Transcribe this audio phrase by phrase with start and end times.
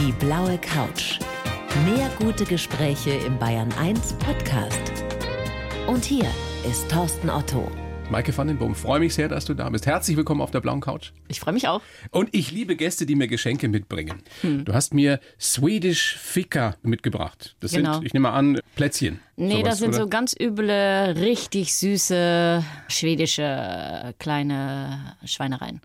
[0.00, 1.18] Die blaue Couch.
[1.84, 4.80] Mehr gute Gespräche im Bayern 1 Podcast.
[5.86, 6.26] Und hier
[6.68, 7.70] ist Thorsten Otto.
[8.10, 9.86] Maike van den Boom, freue mich sehr, dass du da bist.
[9.86, 11.12] Herzlich willkommen auf der blauen Couch.
[11.28, 11.80] Ich freue mich auch.
[12.10, 14.22] Und ich liebe Gäste, die mir Geschenke mitbringen.
[14.42, 17.54] Du hast mir Swedish Fika mitgebracht.
[17.60, 17.94] Das Genau.
[17.94, 19.20] sind, ich nehme an, Plätzchen.
[19.42, 19.98] Nee, Sowas, das sind oder?
[19.98, 20.70] so ganz üble,
[21.16, 25.80] richtig süße schwedische kleine Schweinereien.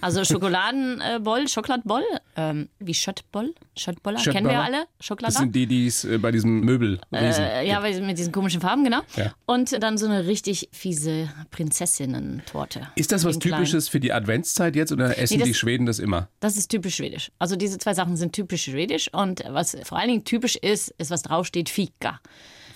[0.00, 2.02] Also Schokoladenboll, Schokoladboll,
[2.36, 5.34] ähm, wie Schöttboll, Schöttboller, kennen wir alle, Das Schokolade.
[5.34, 9.00] sind die, die es äh, bei diesem Möbel Äh, ja, mit diesen komischen Farben, genau.
[9.16, 9.32] Ja.
[9.46, 12.88] Und dann so eine richtig fiese Prinzessinnen-Torte.
[12.96, 13.54] Ist das was klein.
[13.60, 16.28] Typisches für die Adventszeit jetzt oder essen Nee, das- die Schweden das immer?
[16.40, 17.30] Das ist typisch schwedisch.
[17.38, 21.10] Also diese zwei Sachen sind typisch schwedisch und was vor allen Dingen typisch ist, ist,
[21.10, 22.20] was draufsteht, Fika.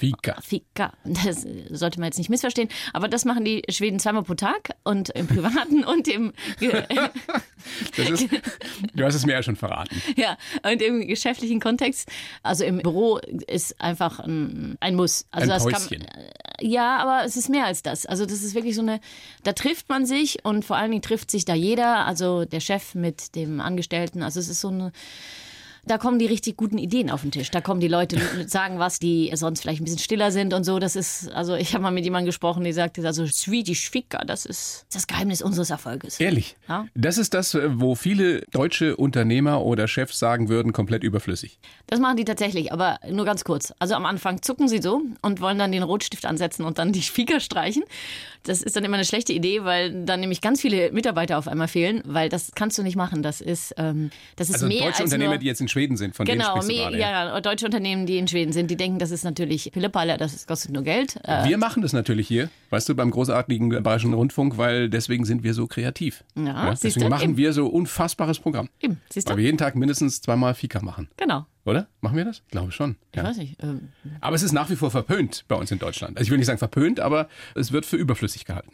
[0.03, 0.41] Fika.
[0.41, 0.93] Fika.
[1.05, 2.69] Das sollte man jetzt nicht missverstehen.
[2.93, 6.33] Aber das machen die Schweden zweimal pro Tag und im Privaten und im,
[7.97, 8.29] Das ist,
[8.95, 9.95] du hast es mir ja schon verraten.
[10.17, 12.09] ja, und im geschäftlichen Kontext.
[12.43, 15.27] Also im Büro ist einfach ein, ein Muss.
[15.31, 16.05] Also Ein das Päuschen.
[16.05, 16.25] kann,
[16.61, 18.05] ja, aber es ist mehr als das.
[18.05, 19.01] Also das ist wirklich so eine,
[19.45, 22.97] da trifft man sich und vor allen Dingen trifft sich da jeder, also der Chef
[22.97, 24.25] mit dem Angestellten.
[24.25, 24.91] Also es ist so eine,
[25.85, 27.51] da kommen die richtig guten Ideen auf den Tisch.
[27.51, 30.65] Da kommen die Leute und sagen was, die sonst vielleicht ein bisschen stiller sind und
[30.65, 30.79] so.
[30.79, 34.47] Das ist, also ich habe mal mit jemandem gesprochen, die sagte, also Swedish Fika, das
[34.47, 36.21] ist das Geheimnis unseres Erfolges.
[36.21, 36.57] Ehrlich.
[36.69, 36.87] Ja.
[36.95, 41.59] Das ist das, wo viele deutsche Unternehmer oder Chefs sagen würden, komplett überflüssig.
[41.89, 43.73] Das machen die tatsächlich, aber nur ganz kurz.
[43.79, 47.03] Also am Anfang zucken sie so und wollen dann den Rotstift ansetzen und dann die
[47.03, 47.83] Fika streichen.
[48.45, 51.69] Das ist dann immer eine schlechte Idee, weil dann nämlich ganz viele Mitarbeiter auf einmal
[51.69, 53.23] fehlen, weil das kannst du nicht machen.
[53.23, 55.97] Das ist, ähm, das ist Also mehr deutsche als Unternehmer, nur, die jetzt in Schweden
[55.97, 56.99] sind, von Genau, denen mehr, gerade.
[56.99, 60.47] ja, ja, deutsche Unternehmen, die in Schweden sind, die denken, das ist natürlich Pillepalle, das
[60.47, 61.17] kostet nur Geld.
[61.25, 65.43] Äh, Wir machen das natürlich hier, weißt du, beim großartigen Bayerischen Rundfunk, weil deswegen sind
[65.45, 66.25] wir so kreativ.
[66.35, 67.37] Ja, siehst deswegen du, machen eben.
[67.37, 68.69] wir so unfassbares Programm.
[68.81, 69.39] eben, siehst Weil du?
[69.39, 71.09] wir jeden Tag mindestens zweimal Fika machen.
[71.17, 71.47] Genau.
[71.65, 71.87] Oder?
[72.01, 72.39] Machen wir das?
[72.47, 72.97] Ich glaube schon.
[73.13, 73.25] Ich Ja.
[73.25, 73.63] weiß nicht.
[73.63, 73.89] Ähm,
[74.21, 76.17] Aber es ist nach wie vor verpönt bei uns in Deutschland.
[76.17, 78.73] Also ich will nicht sagen verpönt, aber es wird für überflüssig gehalten.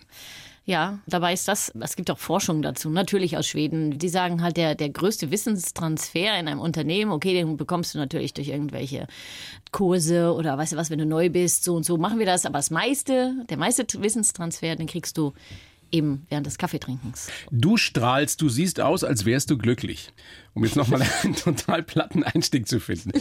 [0.64, 3.98] Ja, dabei ist das, es gibt auch Forschung dazu, natürlich aus Schweden.
[3.98, 8.34] Die sagen halt, der, der größte Wissenstransfer in einem Unternehmen, okay, den bekommst du natürlich
[8.34, 9.06] durch irgendwelche
[9.72, 12.44] Kurse oder weißt du was, wenn du neu bist, so und so machen wir das.
[12.46, 15.32] Aber das meiste, der meiste Wissenstransfer, den kriegst du
[15.90, 17.30] eben während des Kaffeetrinkens.
[17.50, 20.12] Du strahlst, du siehst aus, als wärst du glücklich.
[20.54, 23.12] Um jetzt nochmal einen total platten Einstieg zu finden.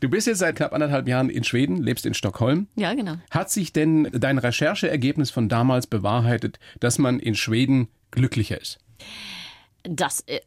[0.00, 2.68] Du bist jetzt seit knapp anderthalb Jahren in Schweden, lebst in Stockholm.
[2.76, 3.16] Ja, genau.
[3.30, 8.78] Hat sich denn dein Rechercheergebnis von damals bewahrheitet, dass man in Schweden glücklicher ist?
[9.84, 10.40] Das, äh,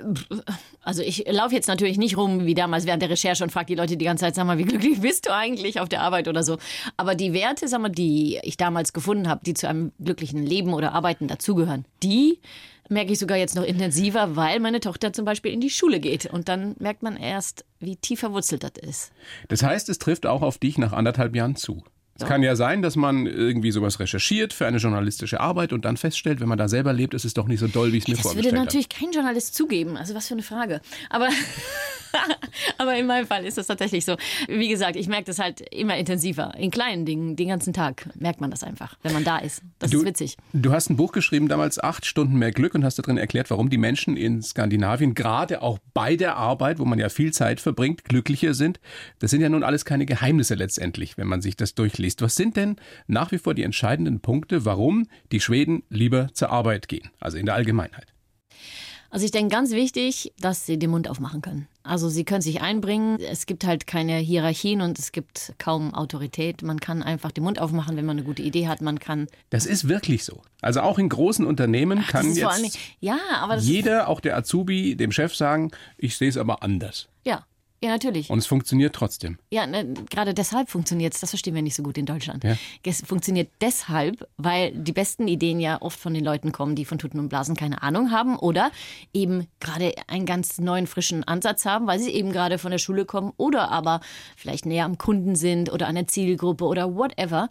[0.81, 3.75] also ich laufe jetzt natürlich nicht rum wie damals während der Recherche und frage die
[3.75, 6.43] Leute die ganze Zeit, sag mal, wie glücklich bist du eigentlich auf der Arbeit oder
[6.43, 6.57] so.
[6.97, 10.73] Aber die Werte, sag mal, die ich damals gefunden habe, die zu einem glücklichen Leben
[10.73, 12.39] oder Arbeiten dazugehören, die
[12.89, 16.25] merke ich sogar jetzt noch intensiver, weil meine Tochter zum Beispiel in die Schule geht.
[16.25, 19.11] Und dann merkt man erst, wie tief verwurzelt das ist.
[19.49, 21.83] Das heißt, es trifft auch auf dich nach anderthalb Jahren zu.
[22.19, 25.97] Es kann ja sein, dass man irgendwie sowas recherchiert für eine journalistische Arbeit und dann
[25.97, 28.07] feststellt, wenn man da selber lebt, ist es doch nicht so doll, wie ich es
[28.07, 28.65] mir Das würde vorgestellt habe.
[28.65, 29.97] natürlich kein Journalist zugeben.
[29.97, 30.81] Also was für eine Frage.
[31.09, 31.29] Aber,
[32.77, 34.15] aber in meinem Fall ist das tatsächlich so.
[34.47, 36.53] Wie gesagt, ich merke das halt immer intensiver.
[36.57, 39.61] In kleinen Dingen, den ganzen Tag merkt man das einfach, wenn man da ist.
[39.79, 40.37] Das Du, ist witzig.
[40.53, 43.69] du hast ein Buch geschrieben, damals acht Stunden mehr Glück und hast darin erklärt, warum
[43.69, 48.05] die Menschen in Skandinavien gerade auch bei der Arbeit, wo man ja viel Zeit verbringt,
[48.05, 48.79] glücklicher sind.
[49.19, 52.06] Das sind ja nun alles keine Geheimnisse letztendlich, wenn man sich das durchliest.
[52.19, 56.87] Was sind denn nach wie vor die entscheidenden Punkte, warum die Schweden lieber zur Arbeit
[56.87, 57.09] gehen?
[57.19, 58.13] Also in der Allgemeinheit.
[59.09, 61.67] Also ich denke ganz wichtig, dass sie den Mund aufmachen können.
[61.83, 63.17] Also sie können sich einbringen.
[63.21, 66.61] Es gibt halt keine Hierarchien und es gibt kaum Autorität.
[66.61, 68.81] Man kann einfach den Mund aufmachen, wenn man eine gute Idee hat.
[68.81, 69.27] Man kann.
[69.49, 70.41] Das ist wirklich so.
[70.61, 73.17] Also auch in großen Unternehmen Das kann jetzt Dingen, ja,
[73.59, 77.07] jeder, auch der Azubi, dem Chef sagen, ich sehe es aber anders.
[77.25, 77.45] ja,
[77.83, 78.29] ja natürlich.
[78.29, 79.37] Und es funktioniert trotzdem.
[79.51, 81.19] Ja, ne, gerade deshalb funktioniert es.
[81.19, 82.43] Das verstehen wir nicht so gut in Deutschland.
[82.43, 82.55] Ja.
[82.83, 86.97] Es funktioniert deshalb, weil die besten Ideen ja oft von den Leuten kommen, die von
[86.97, 88.71] Tuten und Blasen keine Ahnung haben oder
[89.13, 93.05] eben gerade einen ganz neuen, frischen Ansatz haben, weil sie eben gerade von der Schule
[93.05, 94.01] kommen oder aber
[94.35, 97.49] vielleicht näher am Kunden sind oder an der Zielgruppe oder whatever.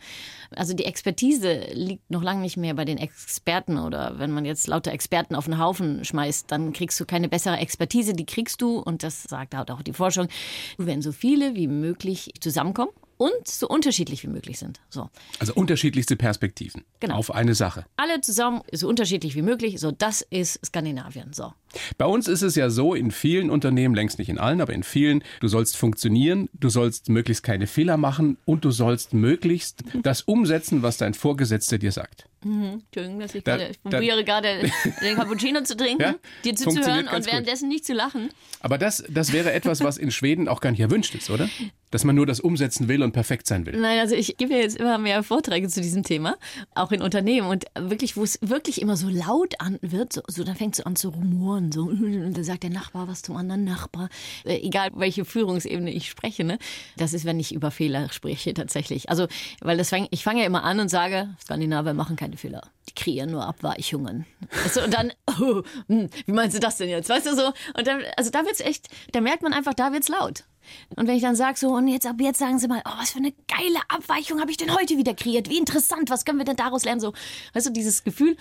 [0.51, 4.67] Also die Expertise liegt noch lange nicht mehr bei den Experten oder wenn man jetzt
[4.67, 8.79] lauter Experten auf einen Haufen schmeißt, dann kriegst du keine bessere Expertise, die kriegst du
[8.79, 10.16] und das sagt halt auch die Forschung,
[10.79, 14.81] wenn so viele wie möglich zusammenkommen und so unterschiedlich wie möglich sind.
[14.91, 15.09] So.
[15.39, 17.17] Also unterschiedlichste Perspektiven Genau.
[17.17, 17.87] auf eine Sache.
[17.97, 19.81] Alle zusammen so unterschiedlich wie möglich.
[19.81, 21.33] So, das ist Skandinavien.
[21.33, 21.53] So.
[21.99, 24.83] Bei uns ist es ja so, in vielen Unternehmen, längst nicht in allen, aber in
[24.83, 30.23] vielen, du sollst funktionieren, du sollst möglichst keine Fehler machen und du sollst möglichst das
[30.23, 32.27] umsetzen, was dein Vorgesetzter dir sagt.
[32.45, 32.83] Mhm.
[32.85, 34.49] Entschuldigung, dass ich, Da- gerade, ich da- probiere gerade
[35.03, 36.15] den Cappuccino zu trinken, Ja,
[36.45, 38.29] dir zuzuhören und währenddessen nicht zu lachen.
[38.61, 41.49] Aber das, das wäre etwas, was in Schweden auch gar nicht erwünscht ist, oder?
[41.91, 43.77] Dass man nur das umsetzen will und perfekt sein will.
[43.81, 46.37] Nein, also ich gebe jetzt immer mehr Vorträge zu diesem Thema,
[46.75, 50.45] auch in Unternehmen und wirklich, wo es wirklich immer so laut an wird, so, so
[50.45, 53.65] dann fängt es an zu rumoren, so und dann sagt der Nachbar was zum anderen
[53.65, 54.09] Nachbar,
[54.45, 56.59] äh, egal welche Führungsebene ich spreche, ne?
[56.97, 59.11] Das ist, wenn ich über Fehler spreche tatsächlich.
[59.11, 59.27] Also,
[59.61, 62.95] weil das fang, ich fange ja immer an und sage, Skandinavier machen keine Fehler, die
[62.95, 64.27] kreieren nur Abweichungen.
[64.75, 67.09] Du, und dann, oh, hm, wie meinst du das denn jetzt?
[67.09, 67.53] Weißt du so?
[67.77, 70.45] Und dann, also da wird's echt, da merkt man einfach, da wird's laut.
[70.97, 73.11] Und wenn ich dann sage so, und jetzt ab jetzt sagen Sie mal, oh, was
[73.11, 75.49] für eine geile Abweichung habe ich denn heute wieder kreiert?
[75.49, 77.01] Wie interessant, was können wir denn daraus lernen?
[77.01, 77.13] So,
[77.55, 78.37] weißt du, dieses Gefühl,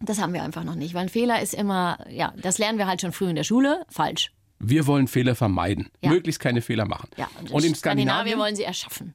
[0.00, 0.94] das haben wir einfach noch nicht.
[0.94, 3.84] Weil ein Fehler ist immer, ja, das lernen wir halt schon früh in der Schule,
[3.88, 4.32] falsch.
[4.58, 6.10] Wir wollen Fehler vermeiden, Ja.
[6.10, 7.08] möglichst keine Fehler machen.
[7.16, 9.14] Ja, und in Skandinavien, wollen sie erschaffen.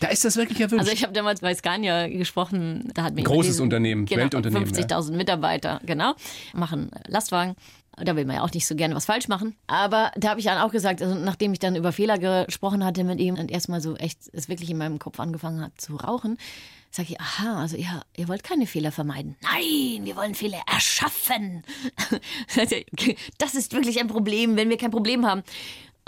[0.00, 0.80] da ist das wirklich erwünscht.
[0.80, 4.68] Also ich habe damals bei Scania gesprochen, da hat mir Großes jemand Unternehmen, genau, Weltunternehmen,
[4.72, 6.14] 50.000 Mitarbeiter, genau,
[6.54, 7.56] machen Lastwagen.
[7.96, 9.56] Da will man ja auch nicht so gerne was falsch machen.
[9.66, 13.04] Aber da habe ich dann auch gesagt, also nachdem ich dann über Fehler gesprochen hatte
[13.04, 16.36] mit ihm und erstmal so echt es wirklich in meinem Kopf angefangen hat zu rauchen,
[16.90, 19.36] sage ich, aha, also ihr, ihr wollt keine Fehler vermeiden.
[19.42, 21.62] Nein, wir wollen Fehler erschaffen.
[23.38, 25.42] Das ist wirklich ein Problem, wenn wir kein Problem haben.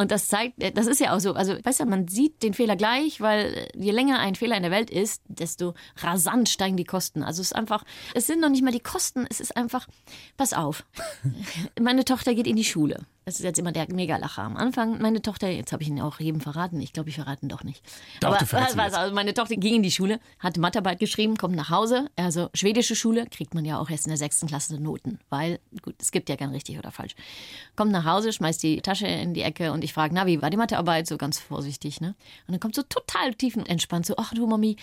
[0.00, 1.34] Und das zeigt, das ist ja auch so.
[1.34, 4.70] Also, weißt du, man sieht den Fehler gleich, weil je länger ein Fehler in der
[4.70, 7.24] Welt ist, desto rasant steigen die Kosten.
[7.24, 7.84] Also, es ist einfach,
[8.14, 9.88] es sind noch nicht mal die Kosten, es ist einfach,
[10.36, 10.84] pass auf.
[11.80, 13.00] Meine Tochter geht in die Schule.
[13.28, 15.02] Das ist jetzt immer der Megalacher am Anfang.
[15.02, 16.80] Meine Tochter, jetzt habe ich ihn auch jedem verraten.
[16.80, 17.84] Ich glaube, ich verrate ihn doch nicht.
[18.20, 21.54] Doch, Aber du was, also meine Tochter ging in die Schule, hat Mathearbeit geschrieben, kommt
[21.54, 22.08] nach Hause.
[22.16, 25.96] Also schwedische Schule kriegt man ja auch erst in der sechsten Klasse Noten, weil gut,
[26.00, 27.14] es gibt ja kein richtig oder falsch.
[27.76, 30.48] Kommt nach Hause, schmeißt die Tasche in die Ecke und ich frage, na wie war
[30.48, 31.06] die Mathearbeit?
[31.06, 32.14] So ganz vorsichtig, ne?
[32.46, 34.76] Und dann kommt so total tiefenentspannt so, ach du Mami,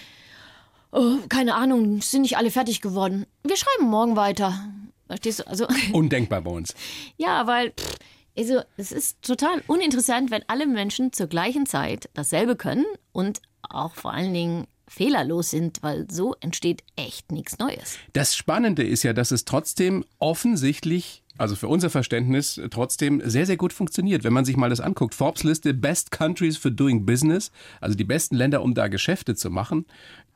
[0.91, 3.25] oh, keine Ahnung, sind nicht alle fertig geworden.
[3.41, 4.69] Wir schreiben morgen weiter.
[5.07, 5.47] Verstehst du?
[5.47, 6.75] Also Undenkbar bei uns.
[7.17, 7.97] ja, weil pff,
[8.37, 13.95] also, es ist total uninteressant, wenn alle Menschen zur gleichen Zeit dasselbe können und auch
[13.95, 17.97] vor allen Dingen fehlerlos sind, weil so entsteht echt nichts Neues.
[18.13, 23.57] Das Spannende ist ja, dass es trotzdem offensichtlich, also für unser Verständnis, trotzdem sehr, sehr
[23.57, 24.23] gut funktioniert.
[24.23, 27.51] Wenn man sich mal das anguckt, Forbes Liste Best Countries for Doing Business,
[27.81, 29.85] also die besten Länder, um da Geschäfte zu machen,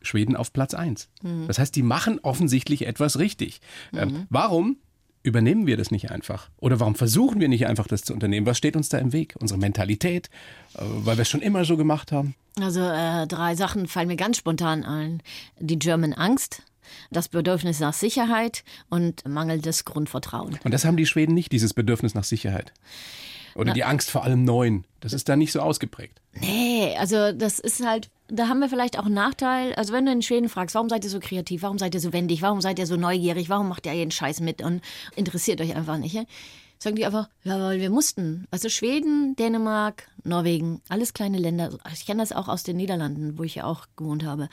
[0.01, 1.09] Schweden auf Platz 1.
[1.47, 3.59] Das heißt, die machen offensichtlich etwas richtig.
[3.93, 4.77] Ähm, warum
[5.24, 6.50] übernehmen wir das nicht einfach?
[6.57, 8.45] Oder warum versuchen wir nicht einfach, das zu unternehmen?
[8.45, 9.36] Was steht uns da im Weg?
[9.39, 10.30] Unsere Mentalität,
[10.75, 12.36] äh, weil wir es schon immer so gemacht haben?
[12.60, 15.21] Also äh, drei Sachen fallen mir ganz spontan ein.
[15.60, 16.63] Die German Angst,
[17.12, 20.60] das Bedürfnis nach Sicherheit und mangelndes Grundvertrauen.
[20.63, 22.74] Und das haben die Schweden nicht, dieses Bedürfnis nach Sicherheit.
[23.59, 24.85] Oder die Angst vor allem Neuen.
[25.00, 26.21] Das ist da nicht so ausgeprägt.
[26.33, 29.73] Nee, also das ist halt, da haben wir vielleicht auch einen Nachteil.
[29.75, 32.13] Also wenn du in Schweden fragst, warum seid ihr so kreativ, warum seid ihr so
[32.13, 34.81] wendig, warum seid ihr so neugierig, warum macht ihr jeden Scheiß mit und
[35.15, 36.23] interessiert euch einfach nicht, ja?
[36.81, 38.47] sagen die einfach, ja, weil wir mussten.
[38.51, 41.77] Also Schweden, Dänemark, Norwegen, alles kleine Länder.
[41.94, 44.50] Ich kenne das auch aus den Niederlanden, wo ich ja auch gewohnt habe.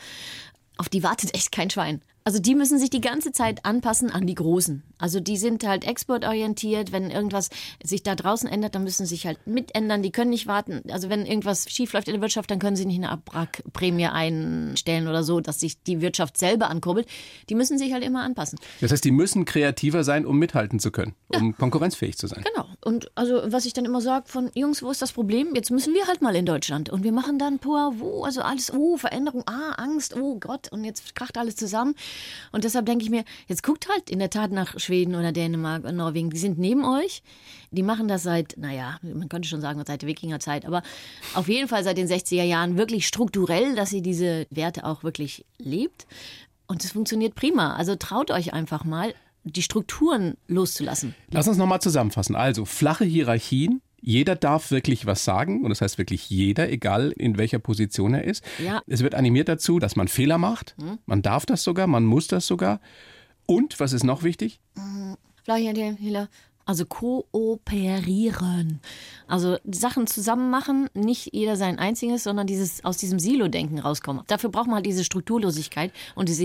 [0.77, 2.03] Auf die wartet echt kein Schwein.
[2.27, 4.83] Also die müssen sich die ganze Zeit anpassen an die Großen.
[4.99, 6.91] Also die sind halt exportorientiert.
[6.91, 7.51] Wenn irgendwas
[7.81, 10.03] sich da draußen ändert, dann müssen sie sich halt mitändern.
[10.03, 10.83] Die können nicht warten.
[10.91, 15.07] Also wenn irgendwas schief läuft in der Wirtschaft, dann können sie nicht eine Abwrackprämie einstellen
[15.07, 17.07] oder so, dass sich die Wirtschaft selber ankurbelt.
[17.49, 18.59] Die müssen sich halt immer anpassen.
[18.81, 22.43] Das heißt, die müssen kreativer sein, um mithalten zu können, um konkurrenzfähig zu sein.
[22.53, 22.67] Genau.
[22.85, 25.55] Und also was ich dann immer sage von Jungs, wo ist das Problem?
[25.55, 28.73] Jetzt müssen wir halt mal in Deutschland und wir machen dann pur, wo, also alles,
[28.73, 31.95] oh, Veränderung, ah, Angst, oh Gott und jetzt kracht alles zusammen.
[32.53, 35.85] Und deshalb denke ich mir, jetzt guckt halt in der Tat nach Schweden oder Dänemark
[35.85, 36.31] und Norwegen.
[36.31, 37.23] Die sind neben euch.
[37.71, 40.83] Die machen das seit, naja, man könnte schon sagen, seit der Wikingerzeit, aber
[41.35, 45.45] auf jeden Fall seit den 60er Jahren wirklich strukturell, dass sie diese Werte auch wirklich
[45.59, 46.07] lebt.
[46.67, 47.75] Und es funktioniert prima.
[47.75, 49.15] Also traut euch einfach mal,
[49.47, 51.15] die Strukturen loszulassen.
[51.31, 52.35] Lass uns nochmal zusammenfassen.
[52.35, 53.81] Also, flache Hierarchien.
[54.09, 58.23] Jeder darf wirklich was sagen und das heißt wirklich jeder, egal in welcher Position er
[58.23, 58.45] ist.
[58.65, 58.81] Ja.
[58.87, 60.77] Es wird animiert dazu, dass man Fehler macht.
[61.07, 62.81] Man darf das sogar, man muss das sogar.
[63.47, 64.61] Und, was ist noch wichtig?
[66.67, 68.79] Also kooperieren.
[69.27, 74.23] Also Sachen zusammen machen, nicht jeder sein einziges, sondern dieses aus diesem Silo-Denken rauskommen.
[74.29, 76.45] Dafür braucht man halt diese Strukturlosigkeit und diese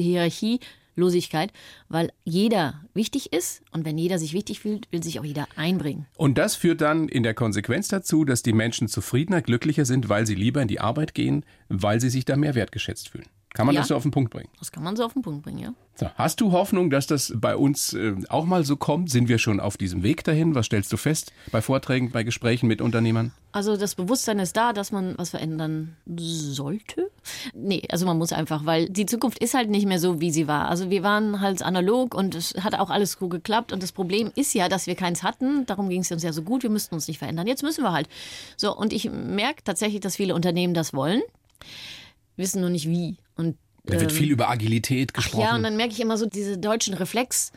[1.01, 1.51] Hierarchielosigkeit,
[1.89, 6.05] weil jeder wichtig ist und wenn jeder sich wichtig fühlt, will sich auch jeder einbringen.
[6.17, 10.27] Und das führt dann in der Konsequenz dazu, dass die Menschen zufriedener, glücklicher sind, weil
[10.27, 13.27] sie lieber in die Arbeit gehen, weil sie sich da mehr wertgeschätzt fühlen.
[13.53, 13.81] Kann man Ja.
[13.81, 14.47] das so auf den Punkt bringen?
[14.59, 15.73] Das kann man so auf den Punkt bringen, ja.
[15.95, 19.09] So, hast du Hoffnung, dass das bei uns äh, auch mal so kommt?
[19.11, 20.55] Sind wir schon auf diesem Weg dahin?
[20.55, 23.33] Was stellst du fest bei Vorträgen, bei Gesprächen mit Unternehmern?
[23.51, 27.11] Also das Bewusstsein ist da, dass man was verändern sollte.
[27.53, 30.47] Nee, also man muss einfach, weil die Zukunft ist halt nicht mehr so, wie sie
[30.47, 30.69] war.
[30.69, 33.73] Also wir waren halt analog und es hat auch alles gut geklappt.
[33.73, 35.65] Und das Problem ist ja, dass wir keins hatten.
[35.65, 36.63] Darum ging es uns ja so gut.
[36.63, 37.47] Wir müssten uns nicht verändern.
[37.47, 38.07] Jetzt müssen wir halt.
[38.55, 41.21] So, und ich merke tatsächlich, dass viele Unternehmen das wollen,
[42.37, 43.17] wissen nur nicht wie.
[43.41, 45.41] Und Da wird ähm, viel über Agilität Ach gesprochen.
[45.41, 47.51] ja, und dann merke ich immer so diese deutschen Reflex.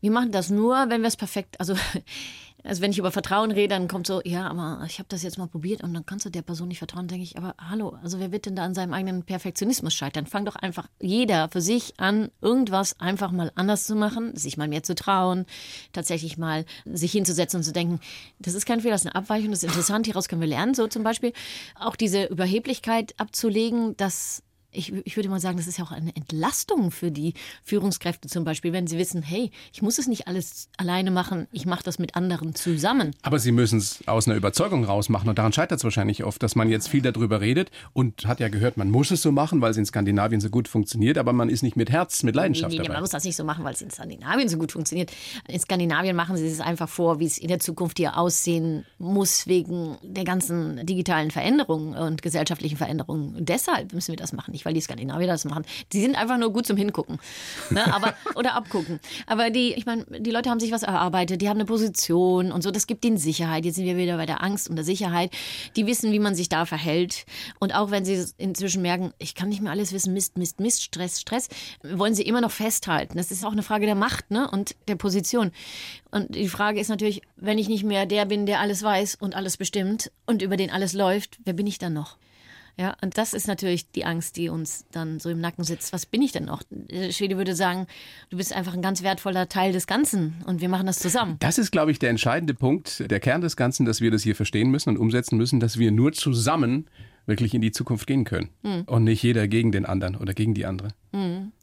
[0.00, 1.74] Wir machen das nur, wenn wir es perfekt, also,
[2.62, 5.38] also wenn ich über Vertrauen rede, dann kommt so, ja, aber ich habe das jetzt
[5.38, 8.20] mal probiert und dann kannst du der Person nicht vertrauen, denke ich, aber hallo, also
[8.20, 10.26] wer wird denn da an seinem eigenen Perfektionismus scheitern?
[10.26, 14.68] Fang doch einfach jeder für sich an, irgendwas einfach mal anders zu machen, sich mal
[14.68, 15.46] mehr zu trauen,
[15.94, 18.00] tatsächlich mal sich hinzusetzen und zu denken,
[18.38, 20.74] das ist kein Fehler, das ist eine Abweichung, das ist interessant, hieraus können wir lernen,
[20.74, 21.32] so zum Beispiel.
[21.78, 24.42] Auch diese Überheblichkeit abzulegen, dass
[24.74, 28.44] ich, ich würde mal sagen, das ist ja auch eine Entlastung für die Führungskräfte zum
[28.44, 31.98] Beispiel, wenn sie wissen, hey, ich muss es nicht alles alleine machen, ich mache das
[31.98, 33.14] mit anderen zusammen.
[33.22, 36.56] Aber sie müssen es aus einer Überzeugung rausmachen und daran scheitert es wahrscheinlich oft, dass
[36.56, 39.70] man jetzt viel darüber redet und hat ja gehört, man muss es so machen, weil
[39.70, 42.78] es in Skandinavien so gut funktioniert, aber man ist nicht mit Herz, mit Leidenschaft nee,
[42.78, 42.94] nee, dabei.
[42.94, 45.12] man muss das nicht so machen, weil es in Skandinavien so gut funktioniert.
[45.48, 49.46] In Skandinavien machen sie es einfach vor, wie es in der Zukunft hier aussehen muss,
[49.46, 53.36] wegen der ganzen digitalen Veränderungen und gesellschaftlichen Veränderungen.
[53.36, 55.64] Und deshalb müssen wir das machen, nicht weil die Skandinavier das machen.
[55.92, 57.18] Die sind einfach nur gut zum Hingucken
[57.70, 57.92] ne?
[57.94, 59.00] aber, oder abgucken.
[59.26, 62.62] Aber die, ich meine, die Leute haben sich was erarbeitet, die haben eine Position und
[62.62, 63.64] so, das gibt ihnen Sicherheit.
[63.64, 65.30] Jetzt sind wir wieder bei der Angst und der Sicherheit.
[65.76, 67.26] Die wissen, wie man sich da verhält.
[67.60, 70.82] Und auch wenn sie inzwischen merken, ich kann nicht mehr alles wissen, Mist, Mist, Mist,
[70.82, 71.48] Stress, Stress,
[71.82, 73.16] wollen sie immer noch festhalten.
[73.16, 74.50] Das ist auch eine Frage der Macht ne?
[74.50, 75.52] und der Position.
[76.10, 79.34] Und die Frage ist natürlich, wenn ich nicht mehr der bin, der alles weiß und
[79.34, 82.16] alles bestimmt und über den alles läuft, wer bin ich dann noch?
[82.76, 85.92] Ja, und das ist natürlich die Angst, die uns dann so im Nacken sitzt.
[85.92, 86.62] Was bin ich denn noch?
[86.70, 87.86] Der Schwede würde sagen,
[88.30, 91.36] du bist einfach ein ganz wertvoller Teil des Ganzen und wir machen das zusammen.
[91.38, 94.34] Das ist, glaube ich, der entscheidende Punkt, der Kern des Ganzen, dass wir das hier
[94.34, 96.88] verstehen müssen und umsetzen müssen, dass wir nur zusammen
[97.26, 98.50] wirklich in die Zukunft gehen können
[98.86, 100.88] und nicht jeder gegen den anderen oder gegen die andere.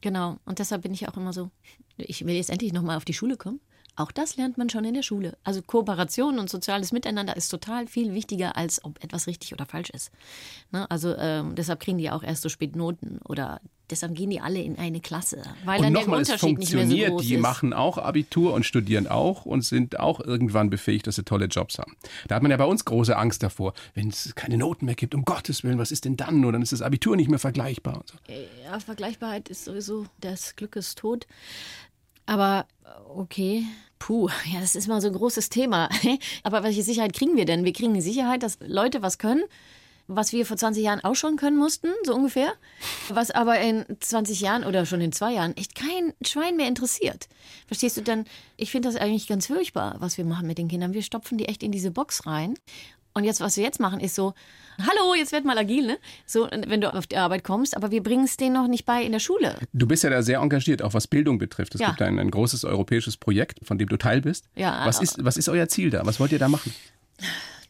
[0.01, 0.37] Genau.
[0.45, 1.51] Und deshalb bin ich auch immer so,
[1.97, 3.59] ich will jetzt endlich nochmal auf die Schule kommen.
[4.01, 5.37] Auch das lernt man schon in der Schule.
[5.43, 9.91] Also Kooperation und soziales Miteinander ist total viel wichtiger, als ob etwas richtig oder falsch
[9.91, 10.11] ist.
[10.71, 10.89] Ne?
[10.89, 14.59] Also ähm, deshalb kriegen die auch erst so spät Noten oder deshalb gehen die alle
[14.59, 17.21] in eine Klasse, weil Und dann der nochmal, es Unterschied nicht mehr so funktioniert, groß
[17.21, 17.41] die ist.
[17.41, 21.77] machen auch Abitur und studieren auch und sind auch irgendwann befähigt, dass sie tolle Jobs
[21.77, 21.95] haben.
[22.27, 25.13] Da hat man ja bei uns große Angst davor, wenn es keine Noten mehr gibt,
[25.13, 26.43] um Gottes Willen, was ist denn dann?
[26.43, 27.97] Oder dann ist das Abitur nicht mehr vergleichbar.
[27.97, 28.15] Und so.
[28.65, 31.27] Ja, Vergleichbarkeit ist sowieso des Glückes Tod.
[32.25, 32.65] Aber
[33.15, 33.65] okay,
[33.99, 35.89] puh, ja, das ist mal so ein großes Thema.
[36.43, 37.65] Aber welche Sicherheit kriegen wir denn?
[37.65, 39.43] Wir kriegen die Sicherheit, dass Leute was können,
[40.07, 42.53] was wir vor 20 Jahren auch schon können mussten, so ungefähr.
[43.09, 47.27] Was aber in 20 Jahren oder schon in zwei Jahren echt kein Schwein mehr interessiert.
[47.67, 48.25] Verstehst du dann?
[48.57, 50.93] Ich finde das eigentlich ganz furchtbar, was wir machen mit den Kindern.
[50.93, 52.55] Wir stopfen die echt in diese Box rein.
[53.13, 54.33] Und jetzt, was wir jetzt machen, ist so,
[54.79, 55.97] hallo, jetzt werd mal agil, ne?
[56.25, 59.03] So, wenn du auf die Arbeit kommst, aber wir bringen es denen noch nicht bei
[59.03, 59.55] in der Schule.
[59.73, 61.75] Du bist ja da sehr engagiert, auch was Bildung betrifft.
[61.75, 61.87] Es Ja.
[61.89, 64.45] gibt ein, ein großes europäisches Projekt, von dem du Teil bist.
[64.55, 66.05] Ja, was, ist, was ist euer Ziel da?
[66.05, 66.73] Was wollt ihr da machen?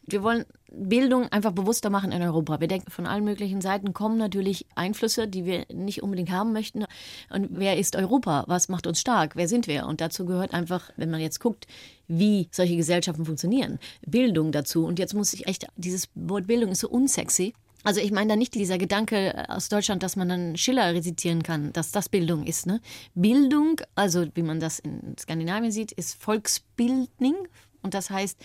[0.04, 2.60] Wir wollen Bildung einfach bewusster machen in Europa.
[2.60, 6.84] Wir denken, von allen möglichen Seiten kommen natürlich Einflüsse, die wir nicht unbedingt haben möchten.
[7.30, 8.44] Und wer ist Europa?
[8.48, 9.36] Was macht uns stark?
[9.36, 9.86] Wer sind wir?
[9.86, 11.66] Und dazu gehört einfach, wenn man jetzt guckt,
[12.08, 14.84] wie solche Gesellschaften funktionieren, Bildung dazu.
[14.84, 17.52] Und jetzt muss ich echt, dieses Wort Bildung ist so unsexy.
[17.84, 21.72] Also ich meine da nicht dieser Gedanke aus Deutschland, dass man dann Schiller rezitieren kann,
[21.72, 22.66] dass das Bildung ist.
[22.66, 22.80] Ne?
[23.14, 27.34] Bildung, also wie man das in Skandinavien sieht, ist Volksbildning.
[27.82, 28.38] Und das heißt,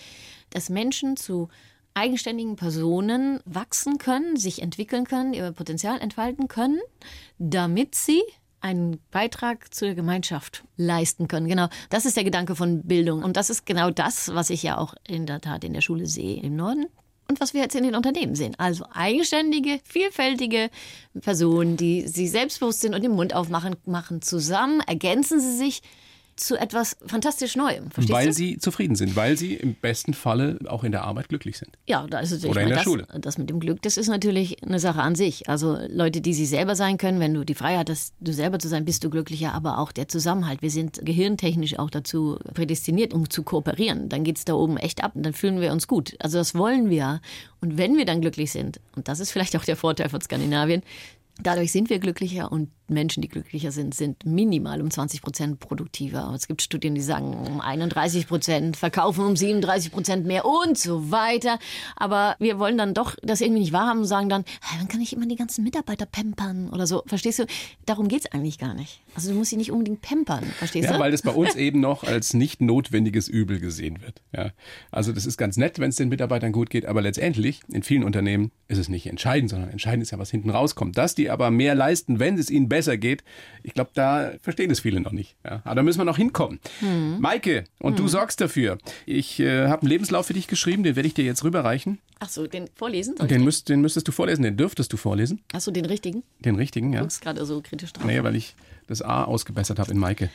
[0.50, 1.48] dass Menschen zu
[1.94, 6.78] eigenständigen Personen wachsen können, sich entwickeln können, ihr Potenzial entfalten können,
[7.38, 8.22] damit sie
[8.60, 11.48] einen Beitrag zur Gemeinschaft leisten können.
[11.48, 13.22] Genau, das ist der Gedanke von Bildung.
[13.22, 16.06] Und das ist genau das, was ich ja auch in der Tat in der Schule
[16.06, 16.86] sehe im Norden.
[17.28, 18.54] Und was wir jetzt in den Unternehmen sehen.
[18.56, 20.70] Also eigenständige, vielfältige
[21.20, 25.82] Personen, die sich selbstbewusst sind und den Mund aufmachen, machen zusammen, ergänzen sie sich
[26.38, 27.90] zu etwas fantastisch Neuem.
[27.90, 28.32] Verstehst weil du?
[28.32, 31.70] sie zufrieden sind, weil sie im besten Falle auch in der Arbeit glücklich sind.
[31.86, 33.06] Ja, da ist es, Oder in der das, Schule.
[33.20, 35.48] das mit dem Glück, das ist natürlich eine Sache an sich.
[35.48, 38.68] Also Leute, die sie selber sein können, wenn du die Freiheit hast, du selber zu
[38.68, 40.62] sein, bist du glücklicher, aber auch der Zusammenhalt.
[40.62, 44.08] Wir sind gehirntechnisch auch dazu prädestiniert, um zu kooperieren.
[44.08, 46.14] Dann geht's da oben echt ab und dann fühlen wir uns gut.
[46.20, 47.20] Also das wollen wir.
[47.60, 50.82] Und wenn wir dann glücklich sind, und das ist vielleicht auch der Vorteil von Skandinavien,
[51.42, 56.32] Dadurch sind wir glücklicher und Menschen, die glücklicher sind, sind minimal um 20 Prozent produktiver.
[56.34, 61.10] Es gibt Studien, die sagen um 31 Prozent, verkaufen um 37 Prozent mehr und so
[61.10, 61.58] weiter.
[61.96, 64.44] Aber wir wollen dann doch das irgendwie nicht wahrhaben und sagen dann,
[64.78, 67.02] dann kann ich immer die ganzen Mitarbeiter pampern oder so.
[67.06, 67.46] Verstehst du?
[67.84, 69.00] Darum geht es eigentlich gar nicht.
[69.14, 71.00] Also du musst sie nicht unbedingt pampern, verstehst ja, du?
[71.00, 74.22] weil das bei uns eben noch als nicht notwendiges Übel gesehen wird.
[74.34, 74.52] Ja.
[74.90, 78.04] Also das ist ganz nett, wenn es den Mitarbeitern gut geht, aber letztendlich in vielen
[78.04, 80.96] Unternehmen ist es nicht entscheidend, sondern entscheidend ist ja, was hinten rauskommt.
[80.96, 83.24] Dass die aber mehr leisten, wenn es ihnen besser geht,
[83.62, 85.36] ich glaube, da verstehen es viele noch nicht.
[85.44, 85.62] Ja.
[85.64, 86.60] Aber da müssen wir noch hinkommen.
[86.80, 87.20] Hm.
[87.20, 88.04] Maike, und hm.
[88.04, 88.78] du sorgst dafür.
[89.06, 91.98] Ich äh, habe einen Lebenslauf für dich geschrieben, den werde ich dir jetzt rüberreichen.
[92.20, 93.14] Ach so, den vorlesen?
[93.18, 95.40] Und den, müsst, den müsstest du vorlesen, den dürftest du vorlesen.
[95.52, 96.22] Ach so, den richtigen?
[96.40, 97.00] Den richtigen, ja.
[97.00, 98.04] Du guckst gerade so kritisch drauf.
[98.04, 98.54] Nee, weil ich
[98.86, 100.30] das A ausgebessert habe in Maike.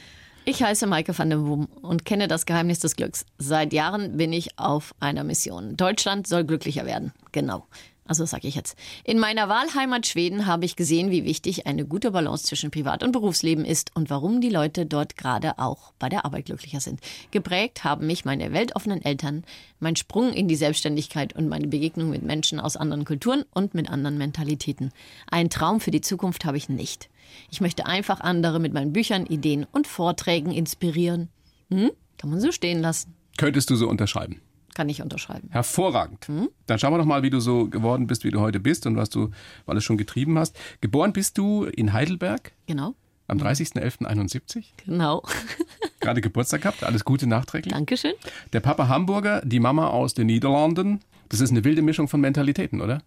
[0.45, 3.25] Ich heiße Maike van der Wum und kenne das Geheimnis des Glücks.
[3.37, 5.77] Seit Jahren bin ich auf einer Mission.
[5.77, 7.13] Deutschland soll glücklicher werden.
[7.31, 7.65] Genau.
[8.05, 8.77] Also sage ich jetzt.
[9.05, 13.13] In meiner Wahlheimat Schweden habe ich gesehen, wie wichtig eine gute Balance zwischen Privat- und
[13.13, 16.99] Berufsleben ist und warum die Leute dort gerade auch bei der Arbeit glücklicher sind.
[17.31, 19.45] Geprägt haben mich meine weltoffenen Eltern,
[19.79, 23.89] mein Sprung in die Selbstständigkeit und meine Begegnung mit Menschen aus anderen Kulturen und mit
[23.89, 24.91] anderen Mentalitäten.
[25.31, 27.09] Ein Traum für die Zukunft habe ich nicht.
[27.51, 31.29] Ich möchte einfach andere mit meinen Büchern, Ideen und Vorträgen inspirieren.
[31.69, 31.91] Hm?
[32.17, 33.15] Kann man so stehen lassen.
[33.37, 34.41] Könntest du so unterschreiben?
[34.73, 35.49] Kann ich unterschreiben.
[35.51, 36.27] Hervorragend.
[36.27, 36.49] Hm?
[36.65, 38.95] Dann schauen wir doch mal, wie du so geworden bist, wie du heute bist und
[38.95, 39.29] was du
[39.65, 40.55] alles schon getrieben hast.
[40.81, 42.53] Geboren bist du in Heidelberg?
[42.65, 42.95] Genau.
[43.27, 44.65] Am 30.11.71?
[44.85, 45.23] Genau.
[45.99, 46.83] Gerade Geburtstag gehabt.
[46.83, 47.73] Alles Gute nachträglich.
[47.73, 48.13] Dankeschön.
[48.51, 50.99] Der Papa Hamburger, die Mama aus den Niederlanden.
[51.29, 53.01] Das ist eine wilde Mischung von Mentalitäten, oder?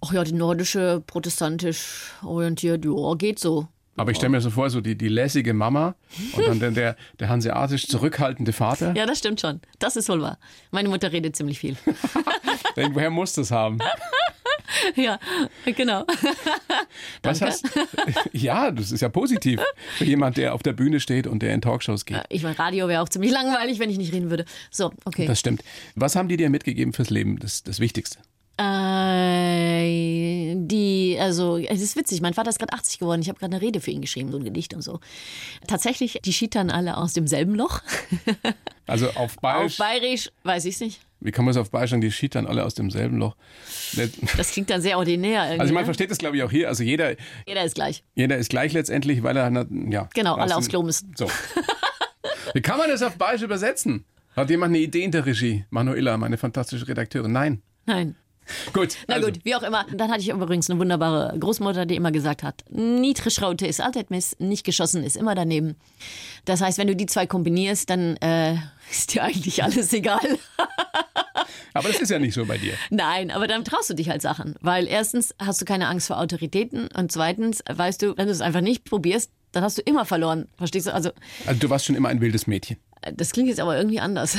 [0.00, 3.66] Ach ja, die nordische, protestantisch orientiert, ja, geht so.
[3.98, 5.94] Aber ich stelle mir so vor, so die, die lässige Mama
[6.36, 8.94] und dann der, der, der hanseatisch zurückhaltende Vater.
[8.96, 9.60] Ja, das stimmt schon.
[9.78, 10.38] Das ist wohl wahr.
[10.70, 11.76] Meine Mutter redet ziemlich viel.
[12.92, 13.78] Woher muss das haben?
[14.96, 15.18] Ja,
[15.64, 16.04] genau.
[17.22, 17.66] Was hast,
[18.32, 19.60] ja, das ist ja positiv
[19.96, 22.22] für jemand, der auf der Bühne steht und der in Talkshows geht.
[22.28, 24.44] Ich meine, Radio wäre auch ziemlich langweilig, wenn ich nicht reden würde.
[24.70, 25.26] So, okay.
[25.26, 25.64] Das stimmt.
[25.94, 27.38] Was haben die dir mitgegeben fürs Leben?
[27.38, 28.18] Das, das Wichtigste.
[28.60, 33.54] Äh, die, also, es ist witzig, mein Vater ist gerade 80 geworden, ich habe gerade
[33.54, 34.98] eine Rede für ihn geschrieben, so ein Gedicht und so.
[35.66, 37.80] Tatsächlich, die schietern alle aus demselben Loch.
[38.88, 39.72] Also auf Bayerisch.
[39.72, 41.02] Auf Bayerisch weiß ich nicht.
[41.20, 43.36] Wie kann man es auf Bayerisch sagen, die schietern alle aus demselben Loch?
[44.38, 45.42] Das klingt dann sehr ordinär.
[45.42, 45.84] Also man ne?
[45.84, 46.68] versteht das, glaube ich, auch hier.
[46.68, 47.14] Also jeder.
[47.46, 48.02] Jeder ist gleich.
[48.14, 50.08] Jeder ist gleich letztendlich, weil er, ja.
[50.14, 51.12] Genau, alle aufs Klo müssen.
[51.18, 51.30] So.
[52.54, 54.06] Wie kann man das auf Bayerisch übersetzen?
[54.34, 55.66] Hat jemand eine Idee in der Regie?
[55.68, 57.32] Manuela, meine fantastische Redakteurin.
[57.32, 57.62] Nein.
[57.84, 58.16] Nein.
[58.72, 58.96] Gut.
[59.06, 59.28] Na also.
[59.28, 59.86] gut, wie auch immer.
[59.94, 64.64] Dann hatte ich übrigens eine wunderbare Großmutter, die immer gesagt hat, niedrig ist Altertmiss, nicht
[64.64, 65.76] geschossen ist immer daneben.
[66.44, 68.56] Das heißt, wenn du die zwei kombinierst, dann äh,
[68.90, 70.20] ist dir eigentlich alles egal.
[71.74, 72.74] Aber das ist ja nicht so bei dir.
[72.90, 74.56] Nein, aber dann traust du dich halt Sachen.
[74.60, 78.40] Weil erstens hast du keine Angst vor Autoritäten und zweitens weißt du, wenn du es
[78.40, 80.48] einfach nicht probierst, dann hast du immer verloren.
[80.56, 80.94] Verstehst du?
[80.94, 81.10] Also,
[81.46, 82.78] also du warst schon immer ein wildes Mädchen.
[83.14, 84.36] Das klingt jetzt aber irgendwie anders.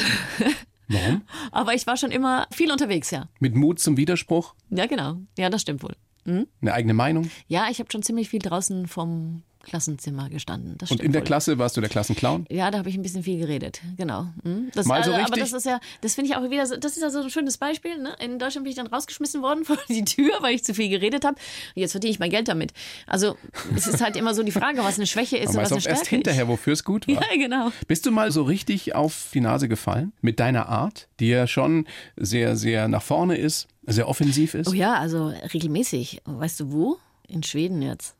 [0.89, 1.21] Warum?
[1.51, 3.29] Aber ich war schon immer viel unterwegs, ja.
[3.39, 4.55] Mit Mut zum Widerspruch?
[4.69, 5.17] Ja, genau.
[5.37, 5.95] Ja, das stimmt wohl.
[6.25, 6.47] Hm?
[6.61, 7.29] Eine eigene Meinung?
[7.47, 10.75] Ja, ich habe schon ziemlich viel draußen vom Klassenzimmer gestanden.
[10.77, 11.25] Das und in der wohl.
[11.25, 12.45] Klasse warst du der Klassenclown?
[12.49, 14.27] Ja, da habe ich ein bisschen viel geredet, genau.
[14.43, 14.69] Hm?
[14.73, 15.27] Das, Mal so richtig?
[15.27, 17.29] Aber das ist ja, das finde ich auch wieder, so, das ist ja so ein
[17.29, 17.97] schönes Beispiel.
[17.97, 18.15] Ne?
[18.23, 21.25] In Deutschland bin ich dann rausgeschmissen worden vor die Tür, weil ich zu viel geredet
[21.25, 21.35] habe.
[21.75, 22.73] Jetzt verdiene ich mein Geld damit.
[23.05, 23.37] Also
[23.75, 25.81] es ist halt immer so die Frage, was eine Schwäche ist aber und was eine
[25.81, 27.15] Stärke erst hinterher, wofür es gut war.
[27.15, 27.71] Ja, genau.
[27.87, 31.85] Bist du mal so richtig auf die Nase gefallen mit deiner Art, die ja schon
[32.15, 34.69] sehr, sehr nach vorne ist, sehr offensiv ist?
[34.69, 36.21] Oh ja, also regelmäßig.
[36.25, 36.97] Weißt du wo?
[37.29, 38.15] In Schweden jetzt.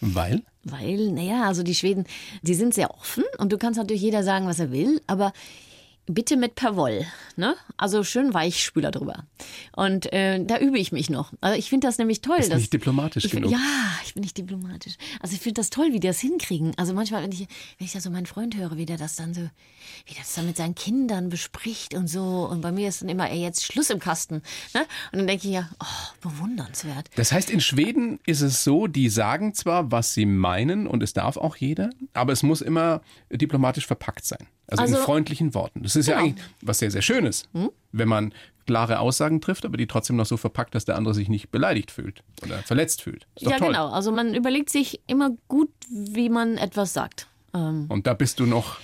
[0.00, 0.42] Weil?
[0.64, 2.04] Weil, naja, also die Schweden,
[2.42, 5.32] die sind sehr offen und du kannst natürlich jeder sagen, was er will, aber
[6.10, 7.54] bitte mit Perwoll, ne?
[7.76, 9.24] Also schön Weichspüler drüber.
[9.74, 11.32] Und äh, da übe ich mich noch.
[11.40, 12.38] Also ich finde das nämlich toll.
[12.38, 13.50] Ist nicht diplomatisch ich, genug.
[13.50, 13.58] Ja,
[14.04, 14.94] ich bin nicht diplomatisch.
[15.20, 16.72] Also ich finde das toll, wie die das hinkriegen.
[16.76, 19.34] Also manchmal, wenn ich, wenn ich da so meinen Freund höre, wie der das dann
[19.34, 19.42] so,
[20.06, 22.48] wie das dann mit seinen Kindern bespricht und so.
[22.50, 24.42] Und bei mir ist dann immer, ey, jetzt Schluss im Kasten.
[24.74, 24.80] Ne?
[25.12, 27.10] Und dann denke ich ja, oh, bewundernswert.
[27.16, 31.12] Das heißt, in Schweden ist es so, die sagen zwar, was sie meinen und es
[31.12, 34.46] darf auch jeder, aber es muss immer diplomatisch verpackt sein.
[34.70, 35.82] Also, also in freundlichen Worten.
[35.82, 36.18] Das ist genau.
[36.18, 37.70] ja eigentlich was sehr, sehr Schönes, hm?
[37.92, 38.32] wenn man
[38.66, 41.90] klare Aussagen trifft, aber die trotzdem noch so verpackt, dass der andere sich nicht beleidigt
[41.90, 43.26] fühlt oder verletzt fühlt.
[43.38, 43.68] ja, toll.
[43.68, 43.88] genau.
[43.88, 47.26] Also man überlegt sich immer gut, wie man etwas sagt.
[47.52, 48.76] Ähm Und da bist du noch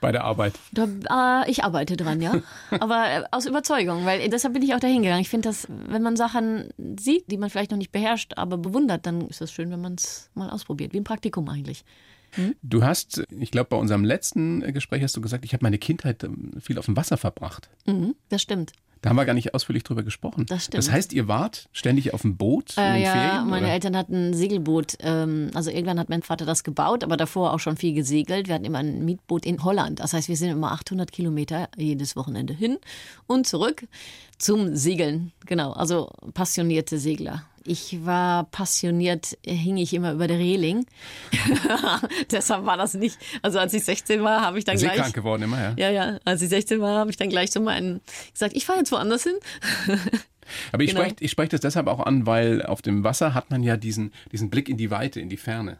[0.00, 0.54] bei der Arbeit?
[0.72, 2.40] Da, äh, ich arbeite dran, ja.
[2.80, 5.20] Aber äh, aus Überzeugung, weil deshalb bin ich auch dahin gegangen.
[5.20, 9.06] Ich finde, dass wenn man Sachen sieht, die man vielleicht noch nicht beherrscht, aber bewundert,
[9.06, 10.92] dann ist das schön, wenn man es mal ausprobiert.
[10.92, 11.84] Wie ein Praktikum eigentlich.
[12.32, 12.54] Hm?
[12.62, 16.24] Du hast, ich glaube, bei unserem letzten Gespräch hast du gesagt, ich habe meine Kindheit
[16.24, 17.68] ähm, viel auf dem Wasser verbracht.
[17.86, 18.72] Mhm, das stimmt.
[19.00, 20.44] Da haben wir gar nicht ausführlich drüber gesprochen.
[20.48, 20.78] Das stimmt.
[20.78, 23.48] Das heißt, ihr wart ständig auf dem Boot in Äh, den ja, Ferien?
[23.48, 23.72] meine oder?
[23.74, 24.94] Eltern hatten ein Segelboot.
[24.98, 28.48] Ähm, also irgendwann hat mein Vater das gebaut, aber davor auch schon viel gesegelt.
[28.48, 30.00] Wir hatten immer ein Mietboot in Holland.
[30.00, 32.78] Das heißt, wir sind immer 800 Kilometer jedes Wochenende hin
[33.28, 33.86] und zurück
[34.36, 35.30] zum Segeln.
[35.46, 37.44] Genau, also passionierte Segler.
[37.68, 40.86] Ich war passioniert, hing ich immer über der Reling.
[42.30, 43.18] Deshalb war das nicht.
[43.42, 44.92] Also als ich 16 war, habe ich dann gleich.
[44.94, 45.74] Seekrank geworden immer, ja.
[45.76, 46.18] Ja, ja.
[46.24, 48.00] Als ich 16 war, habe ich dann gleich so meinen
[48.32, 49.34] gesagt, ich fahre jetzt woanders hin.
[50.72, 51.02] Aber ich Genau.
[51.04, 54.48] spreche sprech das deshalb auch an, weil auf dem Wasser hat man ja diesen, diesen
[54.48, 55.78] Blick in die Weite, in die Ferne.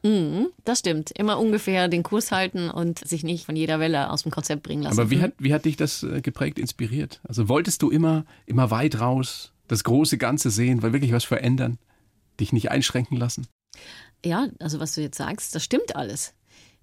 [0.64, 1.10] Das stimmt.
[1.12, 4.82] Immer ungefähr den Kurs halten und sich nicht von jeder Welle aus dem Konzept bringen
[4.82, 5.00] lassen.
[5.00, 7.20] Aber wie hat, wie hat dich das äh, geprägt, inspiriert?
[7.26, 11.78] Also wolltest du immer, immer weit raus, das große Ganze sehen, weil wirklich was verändern,
[12.40, 13.46] dich nicht einschränken lassen?
[14.24, 16.34] Ja, also was du jetzt sagst, das stimmt alles.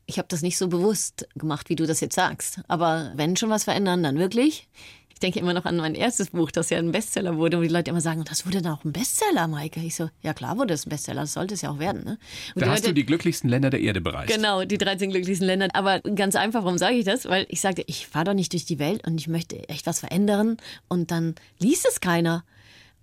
[0.05, 2.61] Ich habe das nicht so bewusst gemacht, wie du das jetzt sagst.
[2.67, 4.67] Aber wenn schon was verändern, dann wirklich.
[5.11, 7.69] Ich denke immer noch an mein erstes Buch, das ja ein Bestseller wurde, wo die
[7.69, 9.79] Leute immer sagen, das wurde dann auch ein Bestseller, Maike.
[9.79, 12.03] Ich so, ja klar wurde es ein Bestseller, das sollte es ja auch werden.
[12.03, 12.17] Ne?
[12.53, 14.31] Und Da hast Leute- du die glücklichsten Länder der Erde bereist.
[14.33, 15.69] Genau, die 13 glücklichsten Länder.
[15.73, 17.25] Aber ganz einfach, warum sage ich das?
[17.27, 20.01] Weil ich sagte, ich fahre doch nicht durch die Welt und ich möchte echt was
[20.01, 20.57] verändern
[20.89, 22.43] und dann liest es keiner.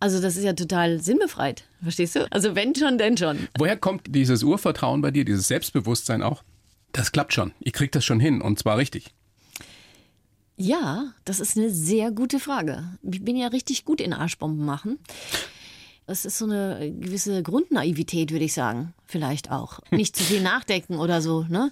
[0.03, 2.27] Also das ist ja total sinnbefreit, verstehst du?
[2.33, 3.47] Also wenn schon, denn schon.
[3.57, 6.43] Woher kommt dieses Urvertrauen bei dir, dieses Selbstbewusstsein auch?
[6.91, 7.53] Das klappt schon.
[7.61, 9.15] Ich krieg das schon hin und zwar richtig.
[10.57, 12.85] Ja, das ist eine sehr gute Frage.
[13.09, 14.99] Ich bin ja richtig gut in Arschbomben machen.
[16.07, 18.95] Es ist so eine gewisse Grundnaivität, würde ich sagen.
[19.07, 19.79] Vielleicht auch.
[19.93, 21.71] Nicht zu viel nachdenken oder so, ne?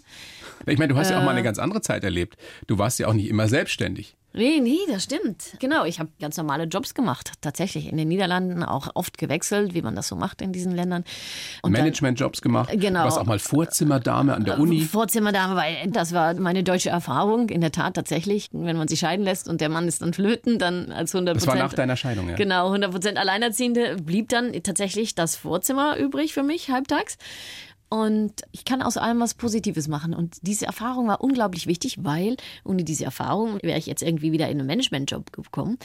[0.67, 1.35] Ich meine, du hast ja auch mal Äh.
[1.35, 2.37] eine ganz andere Zeit erlebt.
[2.69, 4.15] Du warst ja auch nicht immer selbstständig.
[4.33, 5.57] Nee, nee, das stimmt.
[5.59, 7.33] Genau, ich habe ganz normale Jobs gemacht.
[7.41, 11.05] Tatsächlich in den Niederlanden auch oft gewechselt, wie man das so macht in diesen Ländern.
[11.67, 12.71] Managementjobs gemacht.
[12.73, 13.01] Genau.
[13.01, 14.83] Du warst auch mal Vorzimmerdame an der Uni.
[14.83, 18.49] Vorzimmerdame, weil das war meine deutsche Erfahrung, in der Tat tatsächlich.
[18.53, 21.47] Wenn man sich scheiden lässt und der Mann ist dann flöten, dann als 100 Das
[21.47, 22.37] war nach deiner Scheidung, ja.
[22.37, 27.19] Genau, 100 Alleinerziehende blieb dann tatsächlich das Vorzimmer übrig für mich halbtags.
[27.91, 30.15] Und ich kann aus allem was Positives machen.
[30.15, 34.49] Und diese Erfahrung war unglaublich wichtig, weil ohne diese Erfahrung wäre ich jetzt irgendwie wieder
[34.49, 35.77] in einen Managementjob gekommen.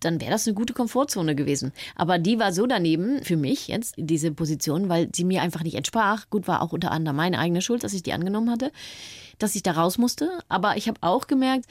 [0.00, 1.72] Dann wäre das eine gute Komfortzone gewesen.
[1.96, 5.74] Aber die war so daneben für mich jetzt, diese Position, weil sie mir einfach nicht
[5.74, 6.28] entsprach.
[6.28, 8.70] Gut, war auch unter anderem meine eigene Schuld, dass ich die angenommen hatte,
[9.38, 10.30] dass ich da raus musste.
[10.50, 11.64] Aber ich habe auch gemerkt,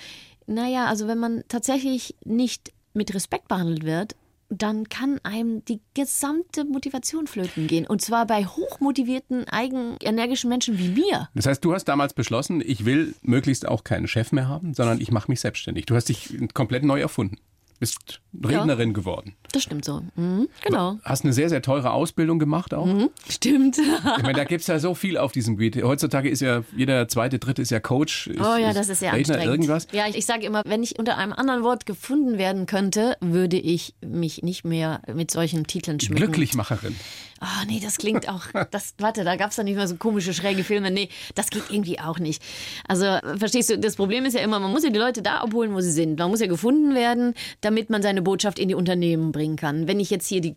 [0.47, 4.15] naja, also wenn man tatsächlich nicht mit Respekt behandelt wird,
[4.49, 7.85] dann kann einem die gesamte Motivation flöten gehen.
[7.85, 11.29] Und zwar bei hochmotivierten, eigenenergischen Menschen wie mir.
[11.35, 15.01] Das heißt, du hast damals beschlossen, ich will möglichst auch keinen Chef mehr haben, sondern
[15.01, 15.85] ich mache mich selbstständig.
[15.85, 17.37] Du hast dich komplett neu erfunden.
[17.79, 19.35] Bist Rednerin geworden.
[19.51, 20.01] Das stimmt so.
[20.15, 20.99] Mhm, genau.
[21.03, 22.87] Hast eine sehr, sehr teure Ausbildung gemacht auch.
[23.29, 23.77] Stimmt.
[23.77, 25.83] Ich meine, da gibt's ja so viel auf diesem Gebiet.
[25.83, 28.27] Heutzutage ist ja jeder zweite, dritte ist ja Coach.
[28.27, 29.87] Ist, Oh ja, das ist sehr Redner, irgendwas.
[29.91, 33.57] Ja, ich, ich sage immer, wenn ich unter einem anderen Wort gefunden werden könnte, würde
[33.57, 36.23] ich mich nicht mehr mit solchen Titeln schmücken.
[36.23, 36.95] Glücklichmacherin.
[37.39, 38.45] Ah, nee, das klingt auch.
[38.71, 40.89] Das, warte, da gab es doch nicht mal so komische, schräge Filme.
[40.89, 42.41] Nee, das geht irgendwie auch nicht.
[42.87, 43.05] Also,
[43.37, 45.79] verstehst du, das Problem ist ja immer, man muss ja die Leute da abholen, wo
[45.81, 46.17] sie sind.
[46.17, 49.87] Man muss ja gefunden werden, damit man seine Botschaft in die Unternehmen bringen kann.
[49.87, 50.55] Wenn ich jetzt hier die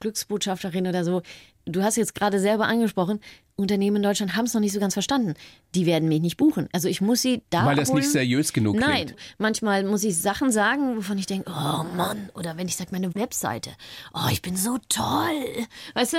[0.00, 1.22] Glücksbotschafterin oder so,
[1.64, 3.20] du hast jetzt gerade selber angesprochen,
[3.54, 5.34] Unternehmen in Deutschland haben es noch nicht so ganz verstanden.
[5.74, 6.68] Die werden mich nicht buchen.
[6.72, 8.02] Also ich muss sie da Weil das abholen.
[8.02, 9.16] nicht seriös genug Nein, klingt.
[9.38, 13.14] manchmal muss ich Sachen sagen, wovon ich denke, oh Mann, oder wenn ich sage, meine
[13.14, 13.70] Webseite,
[14.14, 15.66] oh, ich bin so toll.
[15.94, 16.16] Weißt du,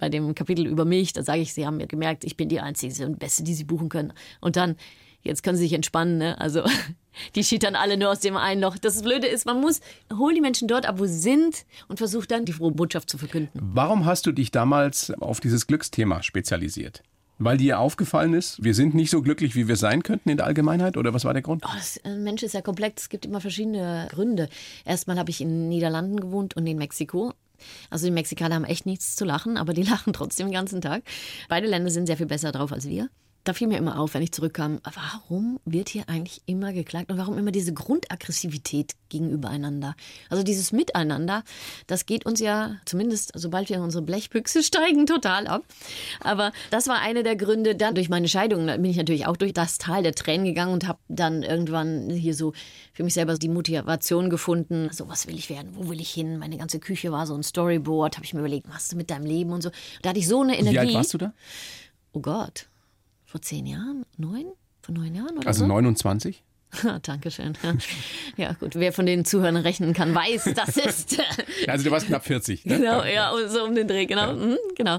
[0.00, 2.60] bei dem Kapitel über mich, da sage ich, sie haben mir gemerkt, ich bin die
[2.60, 4.12] Einzige und Beste, die sie buchen können.
[4.40, 4.76] Und dann,
[5.22, 6.40] jetzt können sie sich entspannen, ne?
[6.40, 6.62] Also,
[7.34, 8.78] die schittern alle nur aus dem einen Loch.
[8.78, 9.80] Das Blöde ist, man muss,
[10.16, 13.18] hol die Menschen dort ab, wo sie sind und versuch dann, die frohe Botschaft zu
[13.18, 13.58] verkünden.
[13.62, 17.02] Warum hast du dich damals auf dieses Glücksthema spezialisiert?
[17.42, 20.44] Weil dir aufgefallen ist, wir sind nicht so glücklich, wie wir sein könnten in der
[20.44, 20.98] Allgemeinheit?
[20.98, 21.64] Oder was war der Grund?
[21.66, 23.04] Oh, das, ein Mensch ist ja komplex.
[23.04, 24.50] Es gibt immer verschiedene Gründe.
[24.84, 27.32] Erstmal habe ich in den Niederlanden gewohnt und in Mexiko.
[27.88, 31.02] Also die Mexikaner haben echt nichts zu lachen, aber die lachen trotzdem den ganzen Tag.
[31.48, 33.08] Beide Länder sind sehr viel besser drauf als wir.
[33.44, 37.18] Da fiel mir immer auf, wenn ich zurückkam, warum wird hier eigentlich immer geklagt und
[37.18, 39.94] warum immer diese Grundaggressivität gegenübereinander?
[40.28, 41.42] Also dieses Miteinander,
[41.86, 45.64] das geht uns ja zumindest, sobald wir in unsere Blechbüchse steigen, total ab.
[46.20, 47.76] Aber das war einer der Gründe.
[47.76, 50.72] Dann durch meine Scheidung da bin ich natürlich auch durch das Tal der Tränen gegangen
[50.72, 52.52] und habe dann irgendwann hier so
[52.92, 54.90] für mich selber die Motivation gefunden.
[54.92, 55.70] So, was will ich werden?
[55.72, 56.38] Wo will ich hin?
[56.38, 58.16] Meine ganze Küche war so ein Storyboard.
[58.16, 59.70] Habe ich mir überlegt, was machst du mit deinem Leben und so.
[60.02, 60.74] Da hatte ich so eine Energie.
[60.74, 61.32] Wie alt warst du da?
[62.12, 62.66] Oh Gott,
[63.30, 64.04] vor zehn Jahren?
[64.16, 64.46] Neun?
[64.82, 65.66] Vor neun Jahren oder Also so?
[65.68, 66.42] 29?
[67.02, 67.54] Dankeschön.
[67.62, 67.74] Ja.
[68.36, 68.74] ja, gut.
[68.74, 71.22] Wer von den Zuhörern rechnen kann, weiß, das ist.
[71.66, 72.64] also du warst knapp 40.
[72.64, 72.78] Ne?
[72.78, 74.28] Genau, ja, so um den Dreh, genau.
[74.28, 74.32] Ja.
[74.34, 74.98] Mhm, genau.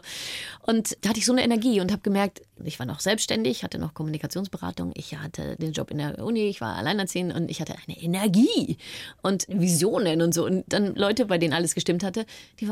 [0.63, 3.79] Und da hatte ich so eine Energie und habe gemerkt, ich war noch selbstständig, hatte
[3.79, 7.73] noch Kommunikationsberatung, ich hatte den Job in der Uni, ich war alleinerziehend und ich hatte
[7.87, 8.77] eine Energie
[9.23, 10.45] und Visionen und so.
[10.45, 12.25] Und dann Leute, bei denen alles gestimmt hatte,
[12.59, 12.69] die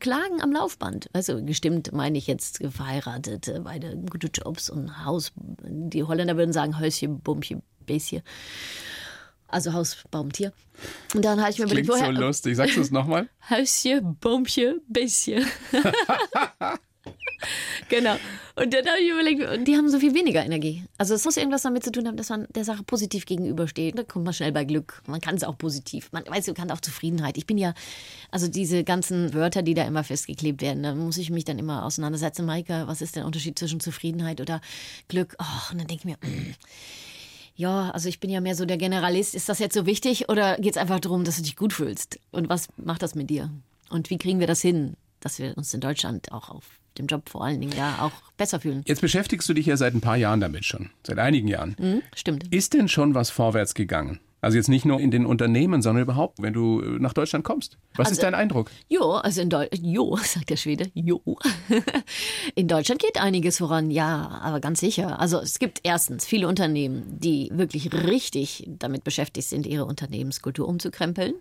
[0.00, 1.08] klagen am Laufband.
[1.12, 5.32] Also gestimmt meine ich jetzt verheiratet, beide gute Jobs und Haus.
[5.36, 8.22] Die Holländer würden sagen Häuschen, Bumpchen, Bäschen.
[9.48, 10.52] Also Haus, Baum, Tier.
[11.12, 12.14] Und dann habe ich mir Klingt überlegt, woher.
[12.14, 12.56] so lustig.
[12.56, 13.28] Sagst du es nochmal?
[13.50, 15.44] Häuschen, Baumchen, Bäschen.
[17.88, 18.16] genau.
[18.54, 20.84] Und dann habe ich überlegt, die haben so viel weniger Energie.
[20.98, 23.98] Also es muss irgendwas damit zu tun haben, dass man der Sache positiv gegenübersteht.
[23.98, 25.02] Da kommt man schnell bei Glück.
[25.06, 26.10] Man kann es auch positiv.
[26.12, 27.36] Man weiß, man kann auch Zufriedenheit.
[27.36, 27.74] Ich bin ja,
[28.30, 31.84] also diese ganzen Wörter, die da immer festgeklebt werden, da muss ich mich dann immer
[31.84, 32.46] auseinandersetzen.
[32.46, 34.60] Maike, was ist der Unterschied zwischen Zufriedenheit oder
[35.08, 35.34] Glück?
[35.40, 36.54] Oh, und dann denke ich mir, mm,
[37.60, 39.34] ja, also ich bin ja mehr so der Generalist.
[39.34, 42.18] Ist das jetzt so wichtig oder geht es einfach darum, dass du dich gut fühlst?
[42.30, 43.50] Und was macht das mit dir?
[43.90, 46.64] Und wie kriegen wir das hin, dass wir uns in Deutschland auch auf
[46.96, 48.82] dem Job vor allen Dingen ja auch besser fühlen.
[48.86, 51.76] Jetzt beschäftigst du dich ja seit ein paar Jahren damit schon, seit einigen Jahren.
[51.78, 52.52] Mhm, stimmt.
[52.52, 54.20] Ist denn schon was vorwärts gegangen?
[54.40, 57.76] Also jetzt nicht nur in den Unternehmen, sondern überhaupt, wenn du äh, nach Deutschland kommst.
[57.94, 58.70] Was also, ist dein Eindruck?
[58.88, 61.20] Jo, also in Deutschland, jo, sagt der Schwede, jo.
[62.54, 65.20] in Deutschland geht einiges voran, ja, aber ganz sicher.
[65.20, 71.34] Also es gibt erstens viele Unternehmen, die wirklich richtig damit beschäftigt sind, ihre Unternehmenskultur umzukrempeln.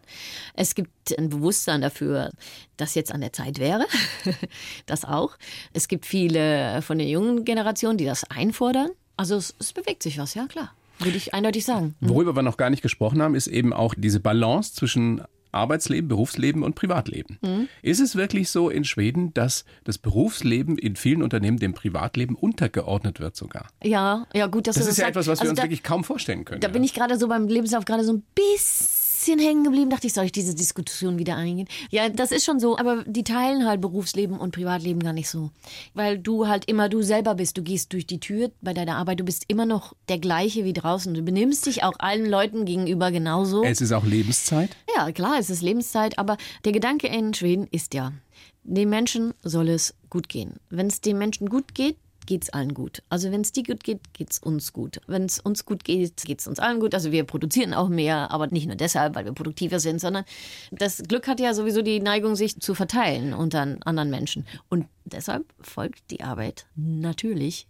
[0.53, 2.31] Es gibt ein Bewusstsein dafür,
[2.75, 3.85] dass jetzt an der Zeit wäre.
[4.85, 5.37] das auch.
[5.73, 8.89] Es gibt viele von der jungen Generation, die das einfordern.
[9.15, 10.73] Also es, es bewegt sich was, ja klar.
[10.99, 11.95] Würde ich eindeutig sagen.
[11.99, 12.09] Mhm.
[12.09, 16.63] Worüber wir noch gar nicht gesprochen haben, ist eben auch diese Balance zwischen Arbeitsleben, Berufsleben
[16.63, 17.39] und Privatleben.
[17.41, 17.67] Mhm.
[17.81, 23.19] Ist es wirklich so in Schweden, dass das Berufsleben in vielen Unternehmen dem Privatleben untergeordnet
[23.19, 23.67] wird sogar?
[23.83, 26.03] Ja, ja gut, das, das ist ja etwas, was also wir uns da, wirklich kaum
[26.03, 26.61] vorstellen können.
[26.61, 26.73] Da ja.
[26.73, 30.13] bin ich gerade so beim Lebenslauf gerade so ein bisschen bisschen hängen geblieben, dachte ich,
[30.13, 31.67] soll ich diese Diskussion wieder eingehen?
[31.91, 35.51] Ja, das ist schon so, aber die teilen halt Berufsleben und Privatleben gar nicht so.
[35.93, 37.57] Weil du halt immer du selber bist.
[37.57, 40.71] Du gehst durch die Tür bei deiner Arbeit, du bist immer noch der gleiche wie
[40.71, 41.13] draußen.
[41.13, 43.63] Du benimmst dich auch allen Leuten gegenüber genauso.
[43.63, 44.69] Es ist auch Lebenszeit?
[44.95, 48.13] Ja, klar, es ist Lebenszeit, aber der Gedanke in Schweden ist ja,
[48.63, 50.55] den Menschen soll es gut gehen.
[50.69, 51.97] Wenn es den Menschen gut geht,
[52.29, 53.01] geht es allen gut.
[53.09, 55.01] Also wenn es dir gut geht, geht es uns gut.
[55.07, 56.93] Wenn es uns gut geht, geht es uns allen gut.
[56.93, 60.25] Also wir produzieren auch mehr, aber nicht nur deshalb, weil wir produktiver sind, sondern
[60.71, 64.45] das Glück hat ja sowieso die Neigung, sich zu verteilen unter anderen Menschen.
[64.69, 67.65] Und deshalb folgt die Arbeit natürlich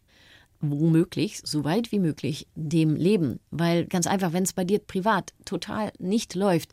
[0.61, 3.39] womöglich, so weit wie möglich, dem Leben.
[3.51, 6.71] Weil ganz einfach, wenn es bei dir privat total nicht läuft,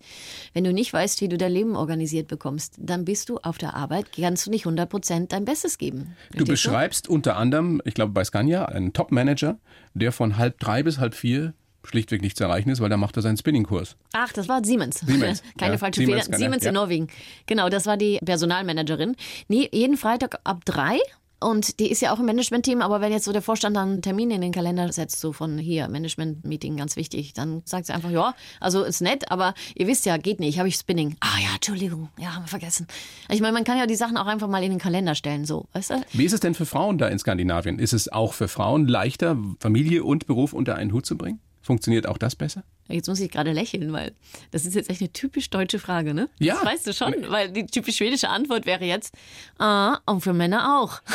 [0.52, 3.74] wenn du nicht weißt, wie du dein Leben organisiert bekommst, dann bist du auf der
[3.74, 6.16] Arbeit, kannst du nicht 100 Prozent dein Bestes geben.
[6.34, 7.12] Du beschreibst du?
[7.12, 9.58] unter anderem, ich glaube bei Scania, einen Top-Manager,
[9.94, 11.54] der von halb drei bis halb vier
[11.86, 13.96] schlichtweg nicht zu erreichen ist, weil da macht er seinen Spinning-Kurs.
[14.12, 15.00] Ach, das war Siemens.
[15.00, 15.42] Siemens.
[15.58, 16.38] Keine ja, falsche Siemens Fehler.
[16.38, 16.72] Siemens in ja.
[16.72, 17.08] Norwegen.
[17.46, 19.14] Genau, das war die Personalmanagerin.
[19.48, 20.98] Nee, jeden Freitag ab drei
[21.40, 24.02] und die ist ja auch im Management-Team, aber wenn jetzt so der Vorstand dann einen
[24.02, 28.10] Termin in den Kalender setzt, so von hier, Management-Meeting, ganz wichtig, dann sagt sie einfach,
[28.10, 31.16] ja, also ist nett, aber ihr wisst ja, geht nicht, habe ich Spinning.
[31.20, 32.86] Ah ja, Entschuldigung, ja, haben wir vergessen.
[33.28, 35.66] Ich meine, man kann ja die Sachen auch einfach mal in den Kalender stellen, so,
[35.72, 36.02] weißt du?
[36.12, 37.78] Wie ist es denn für Frauen da in Skandinavien?
[37.78, 41.40] Ist es auch für Frauen leichter, Familie und Beruf unter einen Hut zu bringen?
[41.66, 42.62] Funktioniert auch das besser?
[42.86, 44.12] Jetzt muss ich gerade lächeln, weil
[44.52, 46.28] das ist jetzt echt eine typisch deutsche Frage, ne?
[46.38, 46.54] Ja.
[46.54, 49.12] Das weißt du schon, weil die typisch schwedische Antwort wäre jetzt,
[49.58, 51.02] ah, und für Männer auch.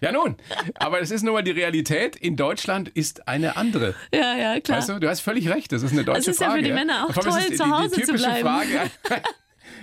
[0.00, 0.36] Ja, nun,
[0.74, 2.14] aber es ist nun mal die Realität.
[2.14, 3.96] In Deutschland ist eine andere.
[4.14, 4.78] Ja, ja, klar.
[4.78, 5.72] Weißt du, du hast völlig recht.
[5.72, 6.26] Das ist eine deutsche Frage.
[6.26, 8.30] Das ist ja für die Männer auch toll, die, zu Hause die, die typische zu
[8.30, 8.46] bleiben.
[8.46, 8.90] Frage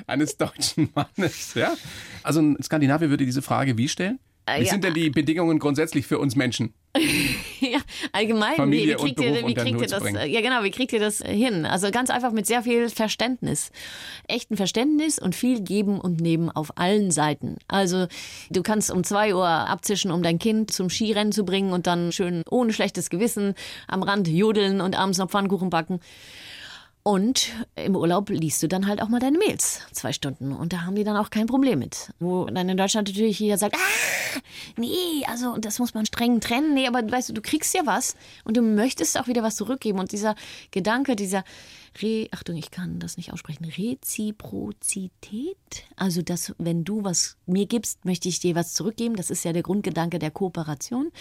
[0.07, 1.53] eines deutschen Mannes.
[1.55, 1.75] Ja?
[2.23, 4.19] Also ein Skandinavier würde diese Frage wie stellen?
[4.47, 4.71] Wie ja.
[4.71, 6.73] sind denn die Bedingungen grundsätzlich für uns Menschen?
[7.59, 7.79] ja,
[8.11, 8.55] allgemein.
[8.55, 10.03] Familie wie, wie kriegt, ihr, wie kriegt ihr das?
[10.03, 11.65] Ja, genau, wie kriegt ihr das hin?
[11.65, 13.71] Also ganz einfach mit sehr viel Verständnis.
[14.27, 17.57] Echten Verständnis und viel geben und nehmen auf allen Seiten.
[17.67, 18.07] Also
[18.49, 22.11] du kannst um zwei Uhr abzischen, um dein Kind zum Skirennen zu bringen und dann
[22.11, 23.55] schön ohne schlechtes Gewissen
[23.87, 25.99] am Rand jodeln und abends noch Pfannkuchen backen.
[27.07, 30.51] Und im Urlaub liest du dann halt auch mal deine Mails, zwei Stunden.
[30.51, 32.11] Und da haben die dann auch kein Problem mit.
[32.19, 34.39] Wo dann in Deutschland natürlich jeder sagt, ah,
[34.75, 36.73] nee, also das muss man streng trennen.
[36.73, 39.99] Nee, aber weißt du, du kriegst ja was und du möchtest auch wieder was zurückgeben.
[39.99, 40.33] Und dieser
[40.71, 41.43] Gedanke, dieser
[42.01, 45.57] Re, Achtung, ich kann das nicht aussprechen, Reziprozität.
[45.95, 49.15] Also, dass wenn du was mir gibst, möchte ich dir was zurückgeben.
[49.15, 51.11] Das ist ja der Grundgedanke der Kooperation.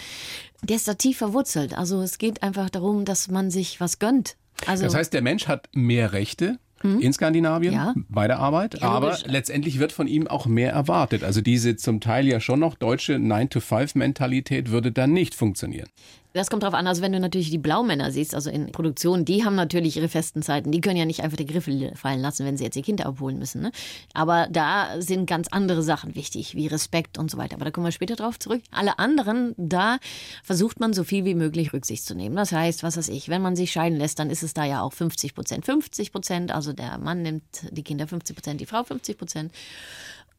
[0.62, 1.76] Der ist da tief verwurzelt.
[1.76, 5.48] Also es geht einfach darum, dass man sich was gönnt also, das heißt, der Mensch
[5.48, 7.00] hat mehr Rechte hm?
[7.00, 7.94] in Skandinavien ja.
[8.08, 11.24] bei der Arbeit, ja, aber letztendlich wird von ihm auch mehr erwartet.
[11.24, 15.88] Also diese zum Teil ja schon noch deutsche 9-to-5-Mentalität würde dann nicht funktionieren.
[16.34, 16.88] Das kommt drauf an.
[16.88, 20.42] Also wenn du natürlich die Blaumänner siehst, also in Produktion, die haben natürlich ihre festen
[20.42, 20.72] Zeiten.
[20.72, 23.38] Die können ja nicht einfach die Griffel fallen lassen, wenn sie jetzt ihr Kind abholen
[23.38, 23.62] müssen.
[23.62, 23.70] Ne?
[24.14, 27.54] Aber da sind ganz andere Sachen wichtig, wie Respekt und so weiter.
[27.54, 28.62] Aber da kommen wir später drauf zurück.
[28.72, 29.98] Alle anderen, da
[30.42, 32.34] versucht man so viel wie möglich Rücksicht zu nehmen.
[32.34, 34.82] Das heißt, was weiß ich, wenn man sich scheiden lässt, dann ist es da ja
[34.82, 35.64] auch 50 Prozent.
[35.64, 39.52] 50 Prozent, also der Mann nimmt die Kinder 50 Prozent, die Frau 50 Prozent.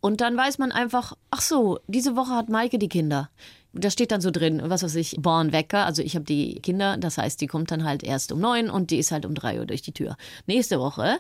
[0.02, 3.30] Und dann weiß man einfach, ach so, diese Woche hat Maike die Kinder.
[3.78, 5.86] Da steht dann so drin, was weiß ich, Born Wecker.
[5.86, 8.90] Also ich habe die Kinder, das heißt, die kommt dann halt erst um neun und
[8.90, 10.16] die ist halt um drei Uhr durch die Tür.
[10.48, 11.18] Nächste Woche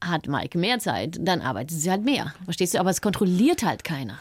[0.00, 2.32] hat Maike mehr Zeit, dann arbeitet sie halt mehr.
[2.44, 2.80] Verstehst du?
[2.80, 4.20] Aber es kontrolliert halt keiner.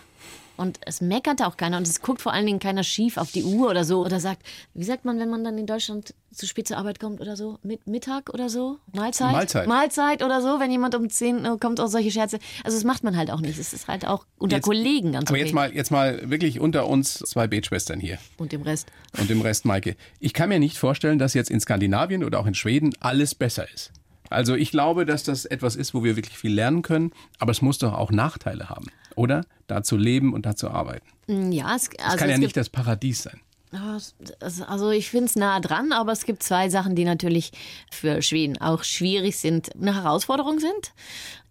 [0.57, 3.43] Und es meckert auch keiner und es guckt vor allen Dingen keiner schief auf die
[3.43, 4.41] Uhr oder so oder sagt,
[4.73, 7.59] wie sagt man, wenn man dann in Deutschland zu spät zur Arbeit kommt oder so?
[7.63, 8.77] Mit Mittag oder so?
[8.93, 9.31] Mahlzeit?
[9.31, 9.67] Mahlzeit.
[9.67, 12.39] Mahlzeit oder so, wenn jemand um 10 Uhr kommt, auch solche Scherze.
[12.63, 13.57] Also das macht man halt auch nicht.
[13.59, 15.43] Es ist halt auch unter Jetzt- Kollegen ganz Aber okay.
[15.45, 18.87] jetzt mal, jetzt mal wirklich unter uns zwei Betschwestern hier Und dem Rest.
[19.19, 19.95] und dem Rest Maike.
[20.19, 23.65] Ich kann mir nicht vorstellen, dass jetzt in Skandinavien oder auch in Schweden alles besser
[23.73, 23.91] ist.
[24.29, 27.61] Also ich glaube, dass das etwas ist, wo wir wirklich viel lernen können, aber es
[27.61, 29.45] muss doch auch Nachteile haben, oder?
[29.67, 31.05] Da zu leben und da zu arbeiten.
[31.51, 33.39] Ja, es, Das also kann ja es nicht gibt, das Paradies sein.
[33.71, 37.51] Ja, es- Also ich finde es nah dran, aber es gibt zwei Sachen, die natürlich
[37.91, 40.93] für Schweden auch schwierig sind, eine Herausforderung sind.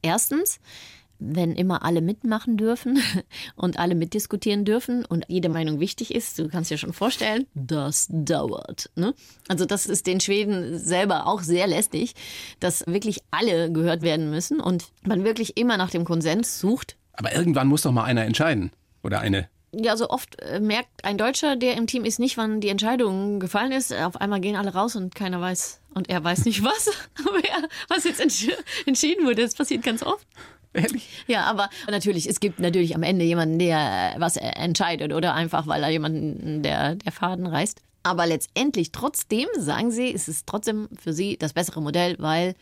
[0.01, 0.61] Erstens,
[1.19, 2.99] wenn immer alle mitmachen dürfen
[3.57, 8.07] und alle mitdiskutieren dürfen und jede Meinung wichtig ist, du kannst dir schon vorstellen, das
[8.11, 8.91] dauert.
[8.97, 9.15] Ne?
[9.49, 12.15] Also das ist den Schweden selber auch sehr lästig,
[12.61, 16.97] dass wirklich alle gehört werden müssen und man wirklich immer nach dem Konsens sucht.
[17.17, 18.71] Aber irgendwann muss doch mal einer entscheiden.
[19.03, 19.49] Oder eine.
[19.73, 23.41] Ja, so oft äh, merkt ein Deutscher, der im Team ist, nicht, wann die Entscheidung
[23.41, 23.93] gefallen ist.
[23.93, 25.81] Auf einmal gehen alle raus und keiner weiß.
[25.95, 28.49] Und er weiß nicht was, wer, was jetzt entsch
[28.87, 29.43] entschieden wurde.
[29.43, 30.27] Das passiert ganz oft.
[30.73, 31.09] Ehrlich?
[31.29, 35.67] Ja, aber natürlich, es gibt natürlich am Ende jemanden, der äh, was entscheidet oder einfach,
[35.67, 37.81] weil er jemanden, der, der Faden reißt.
[38.03, 42.55] Aber letztendlich, trotzdem, sagen sie, ist es trotzdem für sie das bessere Modell, weil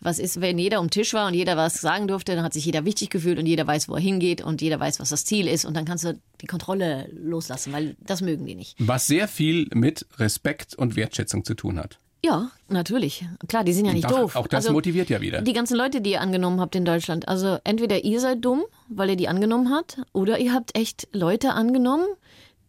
[0.00, 2.64] was ist, wenn jeder um Tisch war und jeder was sagen durfte, dann hat sich
[2.64, 5.46] jeder wichtig gefühlt und jeder weiß, wo er hingeht und jeder weiß, was das Ziel
[5.48, 8.76] ist und dann kannst du die Kontrolle loslassen, weil das mögen die nicht.
[8.78, 11.98] Was sehr viel mit Respekt und Wertschätzung zu tun hat.
[12.22, 13.24] Ja, natürlich.
[13.48, 14.36] Klar, die sind ja nicht auch, doof.
[14.36, 15.40] Auch das Also, motiviert ja wieder.
[15.40, 19.10] Die ganzen Leute, die ihr angenommen habt in Deutschland, also entweder ihr seid dumm, weil
[19.10, 22.04] ihr die angenommen habt, oder ihr habt echt Leute angenommen,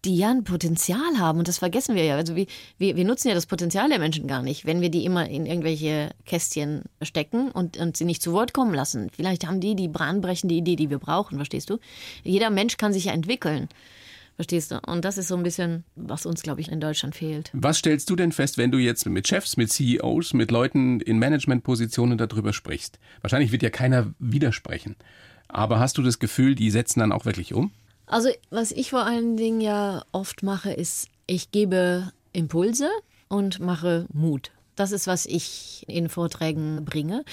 [0.06, 1.40] die ja ein Potenzial haben.
[1.40, 2.16] Und das vergessen wir ja.
[2.16, 5.06] Also wir, wir, wir nutzen ja das Potenzial der Menschen gar nicht, wenn wir die
[5.06, 9.10] immer in irgendwelche Kästchen stecken und, und sie nicht zu Wort kommen lassen.
[9.16, 11.78] Vielleicht haben die die bahnbrechende Idee, die wir brauchen, verstehst du?
[12.24, 13.70] Jeder Mensch kann sich ja entwickeln.
[14.36, 14.80] Verstehst du?
[14.88, 17.52] Und das ist so ein bisschen, was uns, glaube ich, in Deutschland fehlt.
[17.54, 21.20] Was stellst du denn fest, wenn du jetzt mit Chefs, mit CEOs, mit Leuten in
[21.20, 22.98] Managementpositionen darüber sprichst?
[23.22, 24.96] Wahrscheinlich wird ja keiner widersprechen.
[25.48, 27.72] Aber hast du das Gefühl, die setzen dann auch wirklich um?
[28.06, 32.90] Also, was ich vor allen Dingen ja oft mache, ist, ich gebe Impulse
[33.30, 34.52] und mache Mut.
[34.76, 37.24] Das ist, was ich in Vorträgen bringe.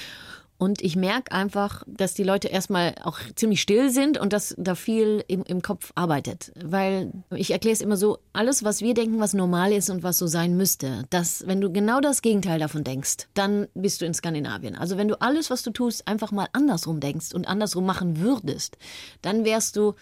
[0.58, 4.74] Und ich merke einfach, dass die Leute erstmal auch ziemlich still sind und dass da
[4.74, 6.50] viel im, im Kopf arbeitet.
[6.62, 10.18] Weil ich erkläre es immer so, alles, was wir denken, was normal ist und was
[10.18, 14.14] so sein müsste, dass wenn du genau das Gegenteil davon denkst, dann bist du in
[14.14, 14.74] Skandinavien.
[14.74, 18.78] Also wenn du alles, was du tust, einfach mal andersrum denkst und andersrum machen würdest,
[19.22, 19.94] dann wärst du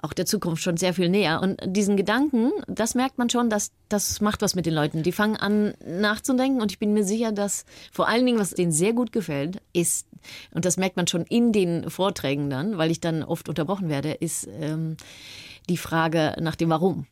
[0.00, 1.40] auch der Zukunft schon sehr viel näher.
[1.42, 5.02] Und diesen Gedanken, das merkt man schon, dass das macht was mit den Leuten.
[5.02, 8.72] Die fangen an nachzudenken und ich bin mir sicher, dass vor allen Dingen, was denen
[8.72, 10.06] sehr gut gefällt, ist,
[10.52, 14.12] und das merkt man schon in den Vorträgen dann, weil ich dann oft unterbrochen werde,
[14.12, 14.96] ist ähm,
[15.68, 17.06] die Frage nach dem Warum.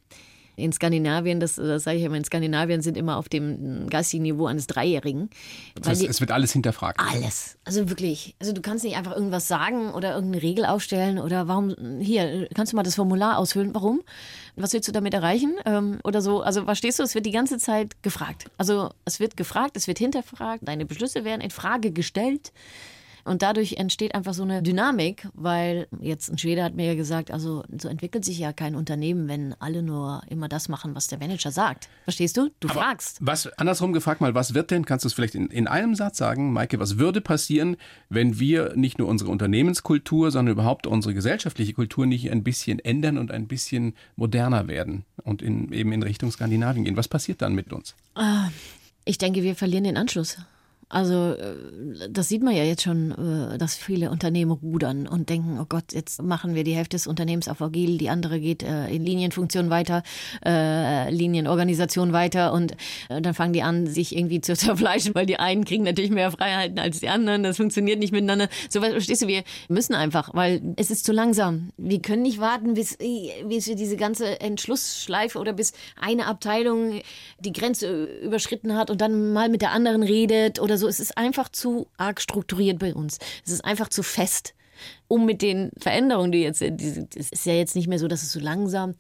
[0.57, 4.47] In Skandinavien, das, das sage ich immer, in Skandinavien sind immer auf dem geistigen Niveau
[4.47, 5.31] eines Dreijährigen.
[5.75, 7.01] Das heißt, die- es wird alles hinterfragt.
[7.01, 7.57] alles.
[7.65, 8.35] Also wirklich.
[8.41, 12.73] Also du kannst nicht einfach irgendwas sagen oder irgendeine Regel aufstellen oder warum, hier, kannst
[12.73, 13.75] du mal das Formular ausfüllen?
[13.75, 14.03] Warum?
[14.57, 15.55] Was willst du damit erreichen?
[15.65, 16.43] Ähm, oder so.
[16.43, 18.45] Also verstehst du, es wird die ganze Zeit gefragt.
[18.57, 22.53] Also es wird gefragt, es wird hinterfragt, deine Beschlüsse werden in Frage gestellt.
[23.25, 27.31] Und dadurch entsteht einfach so eine Dynamik, weil jetzt ein Schwede hat mir ja gesagt,
[27.31, 31.19] also so entwickelt sich ja kein Unternehmen, wenn alle nur immer das machen, was der
[31.19, 31.89] Manager sagt.
[32.05, 32.51] Verstehst du?
[32.61, 33.19] Du fragst.
[33.21, 36.19] Was, andersrum gefragt mal, was wird denn, kannst du es vielleicht in, in einem Satz
[36.19, 37.77] sagen, Maike, was würde passieren,
[38.11, 43.17] wenn wir nicht nur unsere Unternehmenskultur, sondern überhaupt unsere gesellschaftliche Kultur nicht ein bisschen ändern
[43.17, 46.97] und ein bisschen moderner werden und in, eben in Richtung Skandinavien gehen?
[46.97, 47.95] Was passiert dann mit uns?
[49.05, 50.39] Ich denke, wir verlieren den Anschluss.
[50.95, 51.57] Also äh,
[52.09, 55.93] das sieht man ja jetzt schon, äh, dass viele Unternehmen rudern und denken, oh Gott,
[55.93, 59.71] jetzt machen wir die Hälfte des Unternehmens auf Agil, die andere geht äh, in Linienfunktion
[59.71, 60.05] weiter,
[60.45, 62.77] Linienorganisation weiter und
[63.09, 66.79] dann fangen die an, sich irgendwie zu zerfleischen, weil die einen kriegen natürlich mehr Freiheiten
[66.79, 67.43] als die anderen.
[67.43, 68.49] Das funktioniert nicht miteinander.
[68.69, 71.71] So verstehst du, wir müssen einfach, weil es ist zu langsam.
[71.77, 72.99] Wir können nicht warten, bis,
[73.49, 77.01] bis wir diese ganze Entschlussschleife oder bis eine Abteilung
[77.41, 81.01] die Grenze überschritten hat und dann mal mit der anderen redet oder so so, es
[81.01, 83.19] ist einfach zu arg strukturiert bei uns.
[83.45, 84.55] Es ist einfach zu fest.
[85.09, 86.81] Um mit den Veränderungen, die jetzt sind,
[87.17, 88.95] es ist ja jetzt nicht mehr so, dass es so langsam.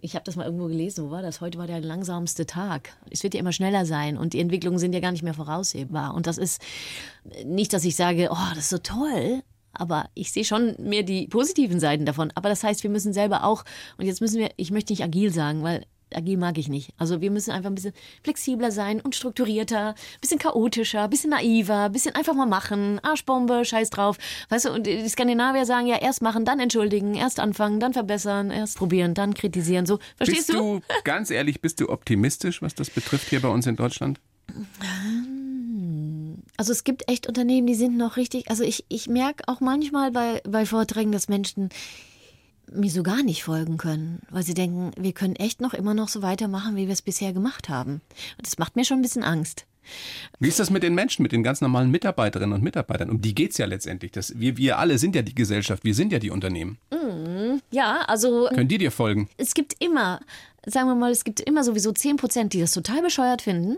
[0.00, 1.40] Ich habe das mal irgendwo gelesen, wo war das?
[1.40, 2.90] Heute war der langsamste Tag.
[3.10, 6.14] Es wird ja immer schneller sein und die Entwicklungen sind ja gar nicht mehr voraussehbar.
[6.14, 6.60] Und das ist
[7.44, 11.26] nicht, dass ich sage, oh, das ist so toll, aber ich sehe schon mehr die
[11.28, 12.32] positiven Seiten davon.
[12.34, 13.64] Aber das heißt, wir müssen selber auch,
[13.96, 16.90] und jetzt müssen wir, ich möchte nicht agil sagen, weil agil mag ich nicht.
[16.98, 21.30] Also wir müssen einfach ein bisschen flexibler sein und strukturierter, ein bisschen chaotischer, ein bisschen
[21.30, 24.18] naiver, ein bisschen einfach mal machen, Arschbombe, scheiß drauf.
[24.48, 28.50] Weißt du, und die Skandinavier sagen ja erst machen, dann entschuldigen, erst anfangen, dann verbessern,
[28.50, 29.86] erst probieren, dann kritisieren.
[29.86, 30.80] So, verstehst bist du?
[30.80, 30.94] du?
[31.04, 34.20] Ganz ehrlich, bist du optimistisch, was das betrifft hier bei uns in Deutschland?
[36.56, 40.10] Also es gibt echt Unternehmen, die sind noch richtig, also ich, ich merke auch manchmal
[40.12, 41.70] bei, bei Vorträgen, dass Menschen
[42.72, 46.08] mir so gar nicht folgen können, weil sie denken, wir können echt noch immer noch
[46.08, 48.00] so weitermachen, wie wir es bisher gemacht haben.
[48.36, 49.66] Und das macht mir schon ein bisschen Angst.
[50.38, 53.10] Wie ist das mit den Menschen, mit den ganz normalen Mitarbeiterinnen und Mitarbeitern?
[53.10, 54.12] Um die geht es ja letztendlich.
[54.12, 56.78] Das, wir, wir alle sind ja die Gesellschaft, wir sind ja die Unternehmen.
[56.90, 58.48] Mm, ja, also.
[58.48, 59.28] Können die dir folgen?
[59.36, 60.20] Es gibt immer
[60.66, 63.76] sagen wir mal, es gibt immer sowieso 10 Prozent, die das total bescheuert finden.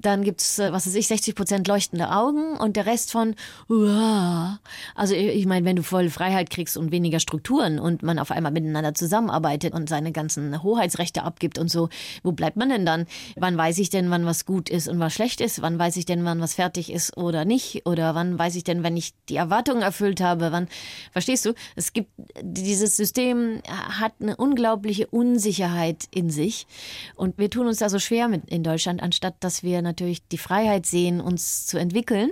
[0.00, 3.34] Dann gibt es, äh, was weiß ich, 60 Prozent leuchtende Augen und der Rest von,
[3.68, 4.60] Uah.
[4.94, 8.52] also ich meine, wenn du voll Freiheit kriegst und weniger Strukturen und man auf einmal
[8.52, 11.88] miteinander zusammenarbeitet und seine ganzen Hoheitsrechte abgibt und so,
[12.22, 13.06] wo bleibt man denn dann?
[13.36, 15.62] Wann weiß ich denn, wann was gut ist und was schlecht ist?
[15.62, 17.86] Wann weiß ich denn, wann was fertig ist oder nicht?
[17.86, 20.52] Oder wann weiß ich denn, wenn ich die Erwartungen erfüllt habe?
[20.52, 20.68] Wann,
[21.12, 21.54] verstehst du?
[21.76, 22.10] Es gibt,
[22.40, 26.66] dieses System hat eine unglaubliche Unsicherheit in sich.
[27.14, 30.38] Und wir tun uns da so schwer mit in Deutschland, anstatt dass wir natürlich die
[30.38, 32.30] Freiheit sehen, uns zu entwickeln,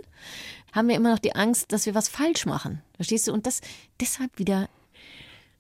[0.72, 2.82] haben wir immer noch die Angst, dass wir was falsch machen.
[2.97, 3.32] Verstehst du?
[3.32, 3.62] Und das
[4.01, 4.68] deshalb wieder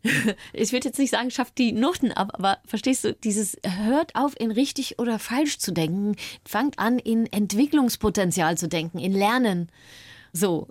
[0.52, 4.38] ich würde jetzt nicht sagen, schafft die Noten ab, aber verstehst du, dieses hört auf,
[4.38, 9.70] in richtig oder falsch zu denken, fangt an, in Entwicklungspotenzial zu denken, in Lernen.
[10.32, 10.68] So.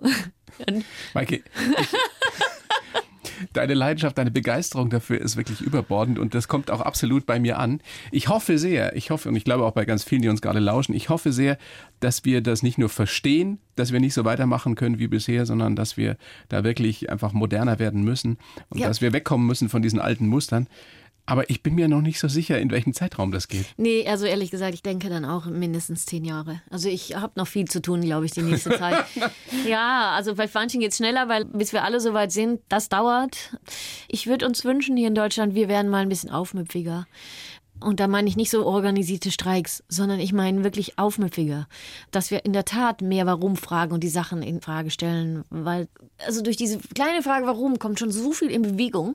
[1.14, 1.42] Maike, ich,
[3.52, 7.58] deine Leidenschaft, deine Begeisterung dafür ist wirklich überbordend und das kommt auch absolut bei mir
[7.58, 7.80] an.
[8.10, 10.60] Ich hoffe sehr, ich hoffe und ich glaube auch bei ganz vielen, die uns gerade
[10.60, 11.58] lauschen, ich hoffe sehr,
[12.00, 15.76] dass wir das nicht nur verstehen, dass wir nicht so weitermachen können wie bisher, sondern
[15.76, 16.16] dass wir
[16.48, 18.38] da wirklich einfach moderner werden müssen
[18.70, 18.88] und ja.
[18.88, 20.66] dass wir wegkommen müssen von diesen alten Mustern.
[21.28, 23.66] Aber ich bin mir noch nicht so sicher, in welchem Zeitraum das geht.
[23.76, 26.62] Nee, also ehrlich gesagt, ich denke dann auch mindestens zehn Jahre.
[26.70, 29.04] Also ich habe noch viel zu tun, glaube ich, die nächste Zeit.
[29.68, 32.88] ja, also bei manchen geht es schneller, weil bis wir alle so weit sind, das
[32.88, 33.58] dauert.
[34.08, 37.06] Ich würde uns wünschen hier in Deutschland, wir wären mal ein bisschen aufmüpfiger.
[37.80, 41.68] Und da meine ich nicht so organisierte Streiks, sondern ich meine wirklich aufmüpfiger,
[42.10, 45.88] dass wir in der Tat mehr Warum fragen und die Sachen in Frage stellen, weil
[46.26, 49.14] also durch diese kleine Frage Warum kommt schon so viel in Bewegung.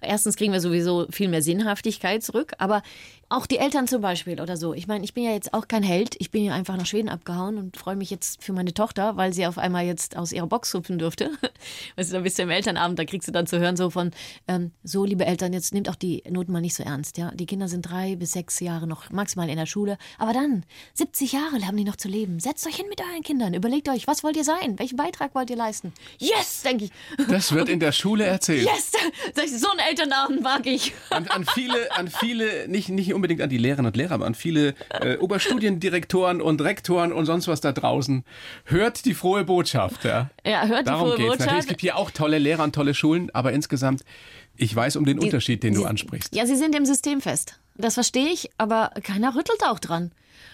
[0.00, 2.82] Erstens kriegen wir sowieso viel mehr Sinnhaftigkeit zurück, aber
[3.30, 4.72] auch die Eltern zum Beispiel oder so.
[4.72, 6.16] Ich meine, ich bin ja jetzt auch kein Held.
[6.18, 9.34] Ich bin ja einfach nach Schweden abgehauen und freue mich jetzt für meine Tochter, weil
[9.34, 11.30] sie auf einmal jetzt aus ihrer Box hüpfen durfte.
[11.96, 14.12] Weißt du, da bist du im Elternabend, da kriegst du dann zu hören so von,
[14.46, 17.18] ähm, so liebe Eltern, jetzt nehmt auch die Noten mal nicht so ernst.
[17.18, 19.98] Ja, Die Kinder sind drei bis sechs Jahre noch maximal in der Schule.
[20.18, 20.64] Aber dann,
[20.94, 22.40] 70 Jahre haben die noch zu leben.
[22.40, 23.52] Setzt euch hin mit euren Kindern.
[23.52, 24.78] Überlegt euch, was wollt ihr sein?
[24.78, 25.92] Welchen Beitrag wollt ihr leisten?
[26.18, 26.90] Yes, denke ich.
[27.28, 28.64] Das wird in der Schule erzählt.
[28.64, 28.92] Yes!
[29.58, 30.92] So einen Elternabend mag ich.
[31.10, 34.34] An, an viele, an viele, nicht, nicht unbedingt an die Lehrerinnen und Lehrer, aber an
[34.34, 38.24] viele äh, Oberstudiendirektoren und Rektoren und sonst was da draußen.
[38.64, 40.04] Hört die frohe Botschaft.
[40.04, 41.28] Ja, ja hört Darum die frohe geht's.
[41.28, 41.40] Botschaft.
[41.40, 44.04] Natürlich, es gibt hier auch tolle Lehrer und tolle Schulen, aber insgesamt,
[44.56, 46.34] ich weiß um den die, Unterschied, den sie, du ansprichst.
[46.34, 47.58] Ja, sie sind im System fest.
[47.76, 50.10] Das verstehe ich, aber keiner rüttelt auch dran.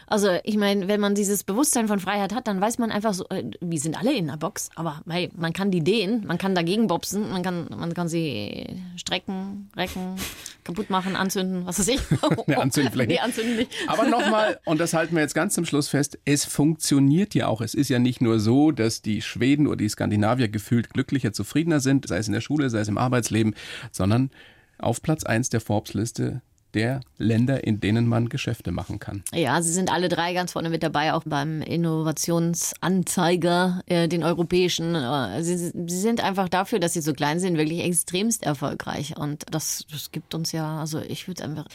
[0.07, 3.26] Also ich meine, wenn man dieses Bewusstsein von Freiheit hat, dann weiß man einfach so,
[3.28, 6.55] äh, wir sind alle in der Box, aber hey, man kann die dehnen, man kann
[6.55, 10.16] dagegen bopsen, man kann, man kann sie strecken, recken,
[10.64, 12.00] kaputt machen, anzünden, was weiß ich.
[12.46, 13.20] nee, anzünden vielleicht nicht.
[13.20, 13.70] Nee, anzünden nicht.
[13.86, 17.61] Aber nochmal, und das halten wir jetzt ganz zum Schluss fest, es funktioniert ja auch.
[17.61, 21.80] Es ist ja nicht nur so, dass die Schweden oder die Skandinavier gefühlt glücklicher, zufriedener
[21.80, 23.55] sind, sei es in der Schule, sei es im Arbeitsleben,
[23.92, 24.30] sondern
[24.78, 26.42] auf Platz 1 der Forbes-Liste
[26.74, 29.22] der Länder, in denen man Geschäfte machen kann.
[29.32, 34.94] Ja, sie sind alle drei ganz vorne mit dabei, auch beim Innovationsanzeiger, äh, den europäischen.
[34.94, 39.16] Äh, sie, sie, sind einfach dafür, dass sie so klein sind, wirklich extremst erfolgreich.
[39.16, 41.66] Und das, das gibt uns ja, also ich würde einfach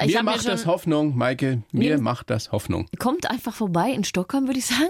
[0.00, 1.62] Ich Mir mir macht schon- das Hoffnung, Maike.
[1.72, 2.86] Mir Mir- macht das Hoffnung.
[2.98, 4.80] Kommt einfach vorbei in Stockholm, würde ich sagen.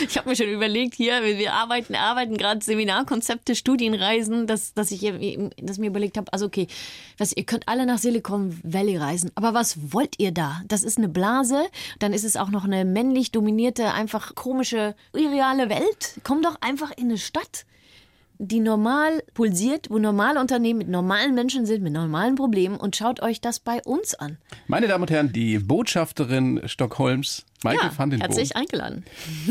[0.00, 5.00] Ich habe mir schon überlegt, hier, wir arbeiten, arbeiten gerade Seminarkonzepte, Studienreisen, dass, dass ich
[5.62, 6.66] dass mir überlegt habe, also okay,
[7.18, 10.60] was, ihr könnt alle nach Silicon Valley reisen, aber was wollt ihr da?
[10.66, 11.66] Das ist eine Blase,
[11.98, 16.20] dann ist es auch noch eine männlich dominierte, einfach komische, irreale Welt.
[16.24, 17.64] Komm doch einfach in eine Stadt
[18.38, 23.22] die normal pulsiert, wo normale Unternehmen mit normalen Menschen sind, mit normalen Problemen und schaut
[23.22, 24.36] euch das bei uns an.
[24.66, 28.28] Meine Damen und Herren, die Botschafterin Stockholms, Maike van den Boom.
[28.28, 29.04] herzlich eingeladen.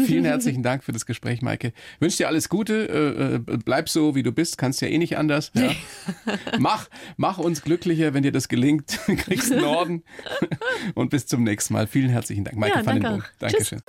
[0.06, 1.74] Vielen herzlichen Dank für das Gespräch, Maike.
[2.00, 2.88] Wünsche dir alles Gute.
[2.90, 4.58] Äh, äh, bleib so, wie du bist.
[4.58, 5.52] Kannst ja eh nicht anders.
[5.54, 5.72] Ja.
[6.60, 6.88] mach,
[7.18, 9.00] mach uns glücklicher, wenn dir das gelingt.
[9.18, 10.04] Kriegst einen Orden.
[10.96, 11.88] Und bis zum nächsten Mal.
[11.88, 13.26] Vielen herzlichen Dank, Maike Ja, van den danke Boom.
[13.28, 13.40] auch.
[13.40, 13.82] Dankeschön.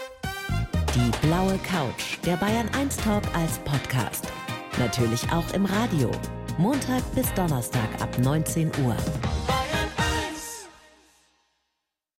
[0.94, 4.26] Die blaue Couch, der Bayern 1 Talk als Podcast.
[4.78, 6.10] Natürlich auch im Radio.
[6.58, 8.96] Montag bis Donnerstag ab 19 Uhr.